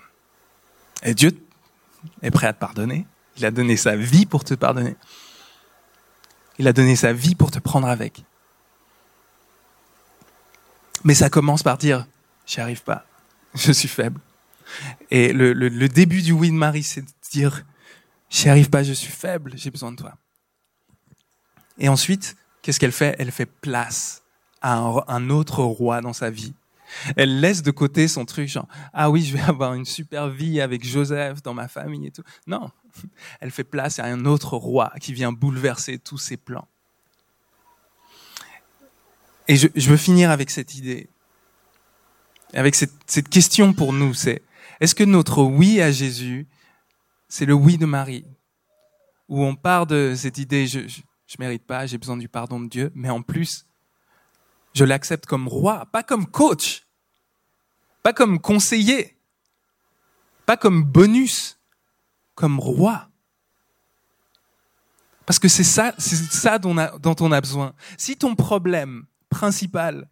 Et 1.03 1.13
Dieu 1.13 1.31
est 2.21 2.31
prêt 2.31 2.47
à 2.47 2.53
te 2.53 2.59
pardonner. 2.59 3.05
Il 3.37 3.45
a 3.45 3.51
donné 3.51 3.77
sa 3.77 3.95
vie 3.95 4.25
pour 4.25 4.43
te 4.43 4.53
pardonner. 4.53 4.95
Il 6.59 6.67
a 6.67 6.73
donné 6.73 6.95
sa 6.95 7.13
vie 7.13 7.35
pour 7.35 7.51
te 7.51 7.59
prendre 7.59 7.87
avec. 7.87 8.23
Mais 11.03 11.13
ça 11.13 11.29
commence 11.29 11.63
par 11.63 11.77
dire, 11.77 12.07
j'y 12.45 12.59
arrive 12.59 12.83
pas, 12.83 13.05
je 13.53 13.71
suis 13.71 13.87
faible. 13.87 14.19
Et 15.11 15.31
le, 15.31 15.87
début 15.87 16.21
du 16.21 16.31
oui 16.33 16.49
de 16.49 16.55
Marie, 16.55 16.83
c'est 16.83 17.01
de 17.01 17.07
dire, 17.31 17.63
J'y 18.29 18.49
arrive 18.49 18.69
pas, 18.69 18.83
je 18.83 18.93
suis 18.93 19.11
faible, 19.11 19.53
j'ai 19.55 19.71
besoin 19.71 19.91
de 19.91 19.97
toi. 19.97 20.13
Et 21.77 21.87
ensuite, 21.89 22.35
qu'est-ce 22.61 22.79
qu'elle 22.79 22.91
fait? 22.91 23.15
Elle 23.19 23.31
fait 23.31 23.45
place 23.45 24.23
à 24.61 24.75
un, 24.75 25.29
autre 25.29 25.63
roi 25.63 26.01
dans 26.01 26.13
sa 26.13 26.29
vie. 26.29 26.53
Elle 27.15 27.39
laisse 27.39 27.63
de 27.63 27.71
côté 27.71 28.07
son 28.07 28.25
truc, 28.25 28.47
genre, 28.47 28.67
ah 28.93 29.09
oui, 29.09 29.23
je 29.23 29.35
vais 29.35 29.43
avoir 29.43 29.73
une 29.73 29.85
super 29.85 30.29
vie 30.29 30.61
avec 30.61 30.85
Joseph 30.85 31.41
dans 31.43 31.53
ma 31.53 31.67
famille 31.67 32.07
et 32.07 32.11
tout. 32.11 32.23
Non, 32.45 32.71
elle 33.39 33.51
fait 33.51 33.63
place 33.63 33.99
à 33.99 34.05
un 34.05 34.25
autre 34.25 34.57
roi 34.57 34.91
qui 35.01 35.13
vient 35.13 35.31
bouleverser 35.31 35.99
tous 35.99 36.17
ses 36.17 36.37
plans. 36.37 36.67
Et 39.49 39.55
je, 39.55 39.89
veux 39.89 39.97
finir 39.97 40.29
avec 40.29 40.49
cette 40.49 40.75
idée, 40.75 41.07
avec 42.53 42.75
cette, 42.75 43.29
question 43.29 43.73
pour 43.73 43.93
nous, 43.93 44.13
c'est, 44.13 44.41
est-ce 44.81 44.93
que 44.93 45.05
notre 45.05 45.41
oui 45.41 45.79
à 45.81 45.89
Jésus, 45.89 46.47
c'est 47.29 47.45
le 47.45 47.53
oui 47.53 47.77
de 47.77 47.85
Marie, 47.85 48.25
où 49.29 49.45
on 49.45 49.55
part 49.55 49.87
de 49.87 50.15
cette 50.17 50.37
idée, 50.37 50.67
je, 50.67 50.85
je, 50.89 50.99
je 51.27 51.35
mérite 51.39 51.65
pas, 51.65 51.85
j'ai 51.85 51.97
besoin 51.97 52.17
du 52.17 52.27
pardon 52.27 52.59
de 52.59 52.67
Dieu, 52.67 52.91
mais 52.93 53.09
en 53.09 53.21
plus, 53.21 53.66
je 54.77 54.85
l'accepte 54.85 55.25
comme 55.25 55.47
roi, 55.47 55.87
pas 55.87 56.03
comme 56.03 56.27
coach, 56.27 56.87
pas 58.03 58.13
comme 58.13 58.39
conseiller, 58.39 59.17
pas 60.45 60.55
comme 60.55 60.83
bonus, 60.83 61.59
comme 62.35 62.59
roi. 62.59 63.09
Parce 65.25 65.39
que 65.39 65.49
c'est 65.49 65.63
ça, 65.63 65.93
c'est 65.97 66.15
ça 66.15 66.59
dont, 66.59 66.75
on 67.19 67.31
a 67.31 67.41
besoin. 67.41 67.73
Si 67.97 68.17
ton 68.17 68.35
problème 68.35 69.05
principal, 69.29 70.07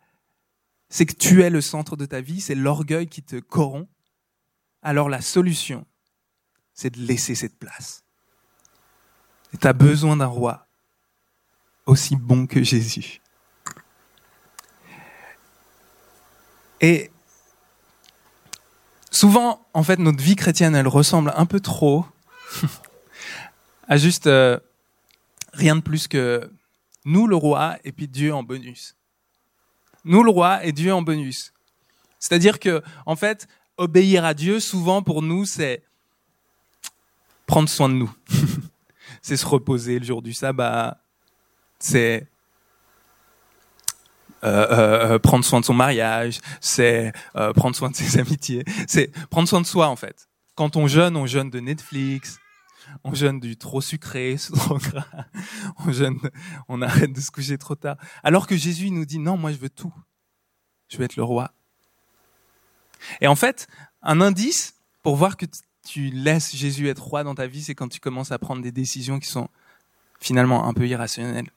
c'est 0.89 1.06
que 1.06 1.13
tu 1.13 1.43
es 1.43 1.49
le 1.49 1.62
centre 1.62 1.95
de 1.95 2.06
ta 2.06 2.19
vie, 2.19 2.41
c'est 2.41 2.56
l'orgueil 2.56 3.08
qui 3.08 3.21
te 3.21 3.39
corrompt, 3.39 3.88
alors 4.82 5.10
la 5.10 5.21
solution, 5.21 5.86
c'est 6.73 6.89
de 6.89 6.99
laisser 6.99 7.36
cette 7.36 7.58
place. 7.58 8.04
Tu 9.60 9.65
as 9.65 9.73
besoin 9.73 10.17
d'un 10.17 10.25
roi 10.25 10.67
aussi 11.86 12.15
bon 12.15 12.45
que 12.45 12.62
Jésus. 12.62 13.21
Et 16.85 17.09
souvent, 19.09 19.65
en 19.73 19.81
fait, 19.81 19.97
notre 19.97 20.21
vie 20.21 20.35
chrétienne, 20.35 20.75
elle 20.75 20.87
ressemble 20.87 21.33
un 21.35 21.47
peu 21.47 21.59
trop 21.59 22.05
à 23.87 23.97
juste 23.97 24.27
euh, 24.27 24.59
rien 25.53 25.75
de 25.75 25.81
plus 25.81 26.07
que 26.07 26.47
nous, 27.03 27.25
le 27.25 27.35
roi, 27.35 27.77
et 27.85 27.91
puis 27.91 28.07
Dieu 28.07 28.35
en 28.35 28.43
bonus. 28.43 28.95
Nous, 30.03 30.21
le 30.21 30.29
roi, 30.29 30.63
et 30.63 30.73
Dieu 30.73 30.93
en 30.93 31.01
bonus. 31.01 31.53
C'est-à-dire 32.19 32.59
que, 32.59 32.83
en 33.07 33.15
fait, 33.15 33.47
obéir 33.77 34.23
à 34.23 34.35
Dieu, 34.35 34.59
souvent 34.59 35.01
pour 35.01 35.23
nous, 35.23 35.43
c'est 35.45 35.81
prendre 37.47 37.67
soin 37.67 37.89
de 37.89 37.95
nous. 37.95 38.15
c'est 39.23 39.37
se 39.37 39.45
reposer 39.47 39.97
le 39.97 40.05
jour 40.05 40.21
du 40.21 40.33
sabbat. 40.33 41.01
C'est 41.79 42.27
euh, 44.43 44.67
euh, 44.69 45.11
euh, 45.11 45.19
prendre 45.19 45.43
soin 45.45 45.59
de 45.59 45.65
son 45.65 45.73
mariage, 45.73 46.39
c'est 46.61 47.13
prendre 47.55 47.75
soin 47.75 47.89
de 47.89 47.95
ses 47.95 48.19
amitiés, 48.19 48.63
c'est 48.87 49.11
prendre 49.29 49.47
soin 49.47 49.61
de 49.61 49.65
soi 49.65 49.87
en 49.87 49.95
fait. 49.95 50.27
Quand 50.55 50.75
on 50.75 50.87
jeûne, 50.87 51.17
on 51.17 51.25
jeûne 51.25 51.49
de 51.49 51.59
Netflix, 51.59 52.37
on 53.03 53.13
jeûne 53.13 53.39
du 53.39 53.57
trop 53.57 53.81
sucré, 53.81 54.37
on 55.85 55.91
jeûne, 55.91 56.19
on 56.67 56.81
arrête 56.81 57.11
de 57.11 57.19
se 57.19 57.31
coucher 57.31 57.57
trop 57.57 57.75
tard. 57.75 57.97
Alors 58.23 58.47
que 58.47 58.55
Jésus 58.55 58.91
nous 58.91 59.05
dit 59.05 59.19
non, 59.19 59.37
moi 59.37 59.51
je 59.51 59.57
veux 59.57 59.69
tout, 59.69 59.93
je 60.89 60.97
veux 60.97 61.03
être 61.03 61.15
le 61.15 61.23
roi. 61.23 61.51
Et 63.21 63.27
en 63.27 63.35
fait, 63.35 63.67
un 64.01 64.21
indice 64.21 64.75
pour 65.01 65.15
voir 65.15 65.37
que 65.37 65.45
tu 65.85 66.09
laisses 66.09 66.55
Jésus 66.55 66.89
être 66.89 67.03
roi 67.03 67.23
dans 67.23 67.35
ta 67.35 67.47
vie, 67.47 67.63
c'est 67.63 67.75
quand 67.75 67.87
tu 67.87 67.99
commences 67.99 68.31
à 68.31 68.39
prendre 68.39 68.61
des 68.61 68.71
décisions 68.71 69.19
qui 69.19 69.27
sont 69.27 69.47
finalement 70.19 70.67
un 70.67 70.73
peu 70.73 70.87
irrationnelles 70.87 71.49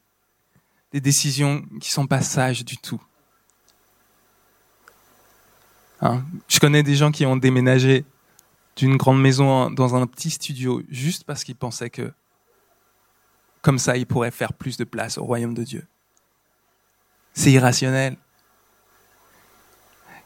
des 0.92 1.01
décisions 1.01 1.64
qui 1.81 1.90
sont 1.90 2.07
pas 2.07 2.22
sages 2.22 2.64
du 2.64 2.77
tout. 2.77 3.03
Hein? 6.01 6.24
Je 6.48 6.59
connais 6.59 6.83
des 6.83 6.94
gens 6.94 7.11
qui 7.11 7.27
ont 7.27 7.37
déménagé 7.37 8.05
d'une 8.77 8.96
grande 8.96 9.20
maison 9.20 9.70
dans 9.70 9.96
un 9.96 10.07
petit 10.07 10.31
studio 10.31 10.83
juste 10.88 11.24
parce 11.24 11.44
qu'ils 11.44 11.57
pensaient 11.57 11.90
que 11.90 12.12
comme 13.61 13.79
ça 13.79 13.96
ils 13.96 14.07
pourraient 14.07 14.31
faire 14.31 14.53
plus 14.53 14.77
de 14.77 14.85
place 14.85 15.18
au 15.18 15.24
royaume 15.24 15.55
de 15.55 15.64
Dieu. 15.64 15.87
C'est 17.35 17.51
irrationnel. 17.51 18.16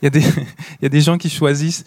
Il 0.00 0.04
y, 0.04 0.08
a 0.08 0.10
des, 0.10 0.20
il 0.20 0.82
y 0.82 0.86
a 0.86 0.90
des 0.90 1.00
gens 1.00 1.16
qui 1.16 1.30
choisissent 1.30 1.84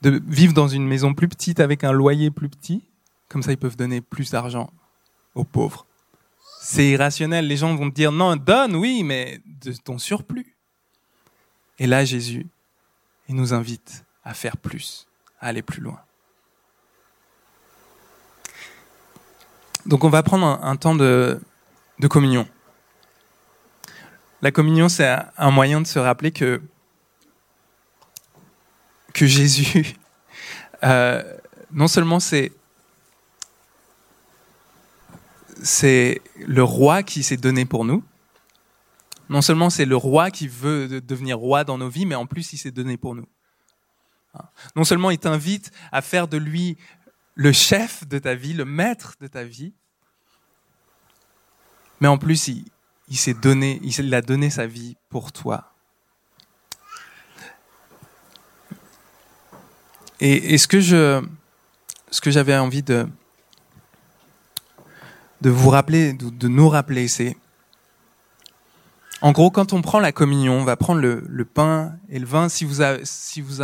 de 0.00 0.20
vivre 0.26 0.54
dans 0.54 0.68
une 0.68 0.86
maison 0.86 1.14
plus 1.14 1.28
petite 1.28 1.60
avec 1.60 1.84
un 1.84 1.92
loyer 1.92 2.30
plus 2.30 2.48
petit, 2.48 2.82
comme 3.28 3.42
ça 3.42 3.52
ils 3.52 3.58
peuvent 3.58 3.76
donner 3.76 4.00
plus 4.00 4.30
d'argent 4.30 4.72
aux 5.34 5.44
pauvres 5.44 5.86
c'est 6.64 6.86
irrationnel. 6.86 7.48
Les 7.48 7.56
gens 7.56 7.74
vont 7.74 7.90
te 7.90 7.94
dire 7.94 8.12
non, 8.12 8.36
donne, 8.36 8.76
oui, 8.76 9.02
mais 9.02 9.40
de 9.44 9.72
ton 9.72 9.98
surplus. 9.98 10.56
Et 11.80 11.88
là, 11.88 12.04
Jésus, 12.04 12.46
il 13.28 13.34
nous 13.34 13.52
invite 13.52 14.04
à 14.22 14.32
faire 14.32 14.56
plus, 14.56 15.08
à 15.40 15.48
aller 15.48 15.62
plus 15.62 15.82
loin. 15.82 16.00
Donc 19.86 20.04
on 20.04 20.08
va 20.08 20.22
prendre 20.22 20.46
un, 20.46 20.76
temps 20.76 20.94
de, 20.94 21.40
communion. 22.08 22.46
La 24.40 24.52
communion, 24.52 24.88
c'est 24.88 25.16
un 25.36 25.50
moyen 25.50 25.80
de 25.80 25.86
se 25.88 25.98
rappeler 25.98 26.30
que, 26.30 26.62
que 29.12 29.26
Jésus, 29.26 29.96
euh, 30.84 31.24
non 31.72 31.88
seulement 31.88 32.20
c'est 32.20 32.52
c'est 35.62 36.20
le 36.36 36.62
roi 36.62 37.02
qui 37.02 37.22
s'est 37.22 37.36
donné 37.36 37.64
pour 37.64 37.84
nous. 37.84 38.04
Non 39.28 39.40
seulement 39.40 39.70
c'est 39.70 39.84
le 39.84 39.96
roi 39.96 40.30
qui 40.30 40.48
veut 40.48 41.00
devenir 41.00 41.38
roi 41.38 41.64
dans 41.64 41.78
nos 41.78 41.88
vies, 41.88 42.04
mais 42.04 42.14
en 42.14 42.26
plus 42.26 42.52
il 42.52 42.58
s'est 42.58 42.70
donné 42.70 42.96
pour 42.96 43.14
nous. 43.14 43.26
Non 44.76 44.84
seulement 44.84 45.10
il 45.10 45.18
t'invite 45.18 45.70
à 45.90 46.02
faire 46.02 46.28
de 46.28 46.36
lui 46.36 46.76
le 47.34 47.52
chef 47.52 48.06
de 48.06 48.18
ta 48.18 48.34
vie, 48.34 48.52
le 48.52 48.64
maître 48.64 49.14
de 49.20 49.26
ta 49.26 49.44
vie, 49.44 49.72
mais 52.00 52.08
en 52.08 52.18
plus 52.18 52.48
il, 52.48 53.16
s'est 53.16 53.34
donné, 53.34 53.80
il 53.82 54.14
a 54.14 54.22
donné 54.22 54.50
sa 54.50 54.66
vie 54.66 54.96
pour 55.08 55.32
toi. 55.32 55.72
Et, 60.20 60.54
et 60.54 60.58
ce 60.58 60.66
que 60.66 60.80
je, 60.80 61.24
ce 62.10 62.20
que 62.20 62.30
j'avais 62.30 62.56
envie 62.56 62.82
de, 62.82 63.08
de 65.42 65.50
vous 65.50 65.70
rappeler, 65.70 66.12
de, 66.12 66.48
nous 66.48 66.68
rappeler, 66.68 67.08
c'est 67.08 67.36
en 69.22 69.32
gros 69.32 69.50
quand 69.50 69.72
on 69.72 69.82
prend 69.82 69.98
la 69.98 70.12
communion, 70.12 70.54
on 70.54 70.64
va 70.64 70.76
prendre 70.76 71.00
le, 71.00 71.44
pain 71.44 71.96
et 72.08 72.20
le 72.20 72.26
vin. 72.26 72.48
Si 72.48 72.64
vous 72.64 72.80
avez, 72.80 73.04
si 73.04 73.40
vous 73.40 73.58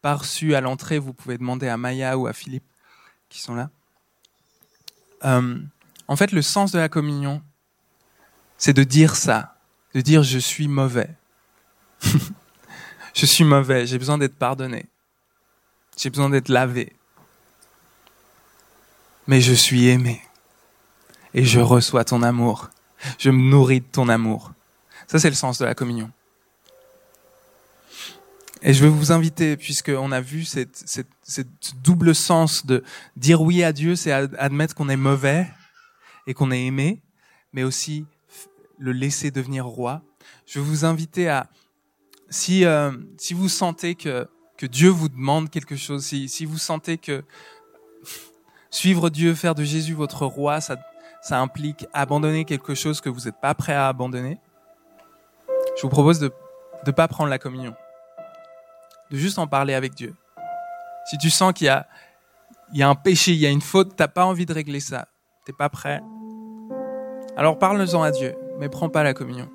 pas 0.00 0.14
reçu 0.14 0.54
à 0.54 0.60
l'entrée, 0.60 1.00
vous 1.00 1.12
pouvez 1.12 1.36
demander 1.36 1.66
à 1.68 1.76
Maya 1.76 2.16
ou 2.16 2.28
à 2.28 2.32
Philippe 2.32 2.64
qui 3.28 3.40
sont 3.40 3.56
là. 3.56 3.70
Euh, 5.24 5.58
en 6.06 6.16
fait, 6.16 6.30
le 6.30 6.42
sens 6.42 6.70
de 6.70 6.78
la 6.78 6.88
communion, 6.88 7.42
c'est 8.56 8.72
de 8.72 8.84
dire 8.84 9.16
ça, 9.16 9.56
de 9.94 10.00
dire 10.00 10.22
je 10.22 10.38
suis 10.38 10.68
mauvais. 10.68 11.10
je 13.14 13.26
suis 13.26 13.44
mauvais, 13.44 13.84
j'ai 13.86 13.98
besoin 13.98 14.16
d'être 14.16 14.36
pardonné. 14.36 14.86
J'ai 15.96 16.10
besoin 16.10 16.30
d'être 16.30 16.48
lavé. 16.48 16.94
Mais 19.26 19.40
je 19.40 19.52
suis 19.52 19.88
aimé 19.88 20.22
et 21.34 21.44
je 21.44 21.60
reçois 21.60 22.04
ton 22.04 22.22
amour. 22.22 22.70
Je 23.18 23.30
me 23.30 23.50
nourris 23.50 23.80
de 23.80 23.86
ton 23.90 24.08
amour. 24.08 24.52
Ça, 25.06 25.18
c'est 25.18 25.28
le 25.28 25.34
sens 25.34 25.58
de 25.58 25.64
la 25.64 25.74
communion. 25.74 26.10
Et 28.62 28.72
je 28.72 28.82
veux 28.82 28.90
vous 28.90 29.12
inviter, 29.12 29.56
puisqu'on 29.56 30.10
a 30.10 30.20
vu 30.20 30.44
cette, 30.44 30.76
cette, 30.76 31.06
cette, 31.22 31.48
double 31.82 32.14
sens 32.14 32.66
de 32.66 32.82
dire 33.16 33.40
oui 33.40 33.62
à 33.62 33.72
Dieu, 33.72 33.94
c'est 33.94 34.10
admettre 34.10 34.74
qu'on 34.74 34.88
est 34.88 34.96
mauvais 34.96 35.48
et 36.26 36.34
qu'on 36.34 36.50
est 36.50 36.64
aimé, 36.64 37.00
mais 37.52 37.62
aussi 37.62 38.04
le 38.78 38.92
laisser 38.92 39.30
devenir 39.30 39.64
roi. 39.64 40.02
Je 40.44 40.58
veux 40.58 40.64
vous 40.64 40.84
inviter 40.84 41.28
à, 41.28 41.48
si, 42.30 42.64
euh, 42.64 42.92
si 43.16 43.32
vous 43.32 43.48
sentez 43.48 43.94
que, 43.94 44.28
que 44.56 44.66
Dieu 44.66 44.88
vous 44.88 45.08
demande 45.08 45.50
quelque 45.50 45.76
chose, 45.76 46.04
si, 46.04 46.28
si 46.28 46.44
vous 46.44 46.58
sentez 46.58 46.98
que 46.98 47.22
suivre 48.70 49.08
Dieu, 49.08 49.34
faire 49.34 49.54
de 49.54 49.64
Jésus 49.64 49.94
votre 49.94 50.26
roi, 50.26 50.60
ça, 50.60 50.76
ça 51.20 51.40
implique 51.40 51.86
abandonner 51.92 52.44
quelque 52.44 52.74
chose 52.74 53.00
que 53.00 53.08
vous 53.08 53.22
n'êtes 53.22 53.40
pas 53.40 53.54
prêt 53.54 53.74
à 53.74 53.88
abandonner, 53.88 54.38
je 55.76 55.82
vous 55.82 55.88
propose 55.88 56.18
de 56.18 56.32
ne 56.86 56.92
pas 56.92 57.08
prendre 57.08 57.30
la 57.30 57.38
communion, 57.38 57.74
de 59.10 59.16
juste 59.16 59.38
en 59.38 59.46
parler 59.46 59.74
avec 59.74 59.94
Dieu. 59.94 60.14
Si 61.10 61.18
tu 61.18 61.30
sens 61.30 61.52
qu'il 61.52 61.66
y 61.66 61.70
a, 61.70 61.86
il 62.72 62.78
y 62.78 62.82
a 62.82 62.88
un 62.88 62.94
péché, 62.94 63.32
il 63.32 63.38
y 63.38 63.46
a 63.46 63.50
une 63.50 63.62
faute, 63.62 63.96
tu 63.96 64.02
n'as 64.02 64.08
pas 64.08 64.24
envie 64.24 64.46
de 64.46 64.52
régler 64.52 64.80
ça, 64.80 65.08
tu 65.44 65.52
n'es 65.52 65.56
pas 65.56 65.68
prêt, 65.68 66.00
alors 67.36 67.58
parle-en 67.58 68.02
à 68.02 68.10
Dieu, 68.10 68.34
mais 68.58 68.68
prends 68.68 68.88
pas 68.88 69.02
la 69.02 69.14
communion. 69.14 69.48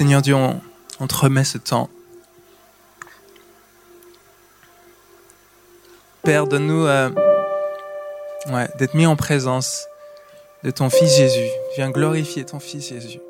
Seigneur 0.00 0.22
Dieu, 0.22 0.34
on, 0.34 1.06
te 1.06 1.14
remet 1.14 1.44
ce 1.44 1.58
temps. 1.58 1.90
Père, 6.22 6.46
donne-nous 6.46 6.86
euh, 6.86 7.10
d'être 8.78 8.94
mis 8.94 9.04
en 9.04 9.14
présence 9.14 9.84
de 10.64 10.70
ton 10.70 10.88
Fils 10.88 11.14
Jésus. 11.14 11.50
Viens 11.76 11.90
glorifier 11.90 12.46
ton 12.46 12.60
Fils 12.60 12.88
Jésus 12.88 13.20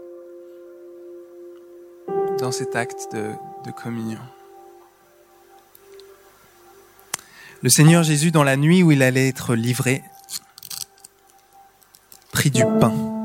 dans 2.39 2.53
cet 2.53 2.77
acte 2.77 3.17
de 3.17 3.73
communion. 3.73 4.21
Le 7.63 7.69
Seigneur 7.69 8.05
Jésus, 8.05 8.31
dans 8.31 8.45
la 8.45 8.57
nuit 8.57 8.85
où 8.85 8.93
il 8.93 9.03
allait 9.03 9.27
être 9.27 9.57
livré, 9.57 10.05
prit 12.31 12.53
du 12.53 12.63
pain. 12.63 13.20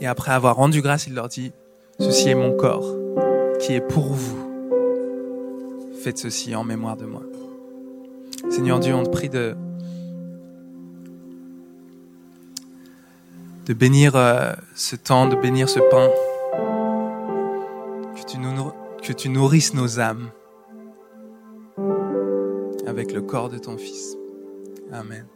Et 0.00 0.06
après 0.06 0.32
avoir 0.32 0.56
rendu 0.56 0.80
grâce, 0.80 1.06
il 1.06 1.14
leur 1.14 1.28
dit, 1.28 1.52
Ceci 1.98 2.30
est 2.30 2.34
mon 2.34 2.56
corps 2.56 2.96
qui 3.58 3.74
est 3.74 3.80
pour 3.80 4.04
vous. 4.04 4.38
Faites 6.02 6.16
ceci 6.16 6.54
en 6.54 6.64
mémoire 6.64 6.96
de 6.96 7.04
moi. 7.04 7.22
Seigneur 8.48 8.80
Dieu, 8.80 8.94
on 8.94 9.04
te 9.04 9.10
prie 9.10 9.28
de, 9.28 9.54
de 13.66 13.74
bénir 13.74 14.16
euh, 14.16 14.52
ce 14.74 14.96
temps, 14.96 15.28
de 15.28 15.36
bénir 15.36 15.68
ce 15.68 15.78
pain, 15.78 16.08
que 18.16 18.24
tu, 18.26 18.38
nous, 18.38 18.72
que 19.02 19.12
tu 19.12 19.28
nourrisses 19.28 19.74
nos 19.74 20.00
âmes 20.00 20.30
avec 22.86 23.12
le 23.12 23.20
corps 23.20 23.50
de 23.50 23.58
ton 23.58 23.76
Fils. 23.76 24.16
Amen. 24.90 25.26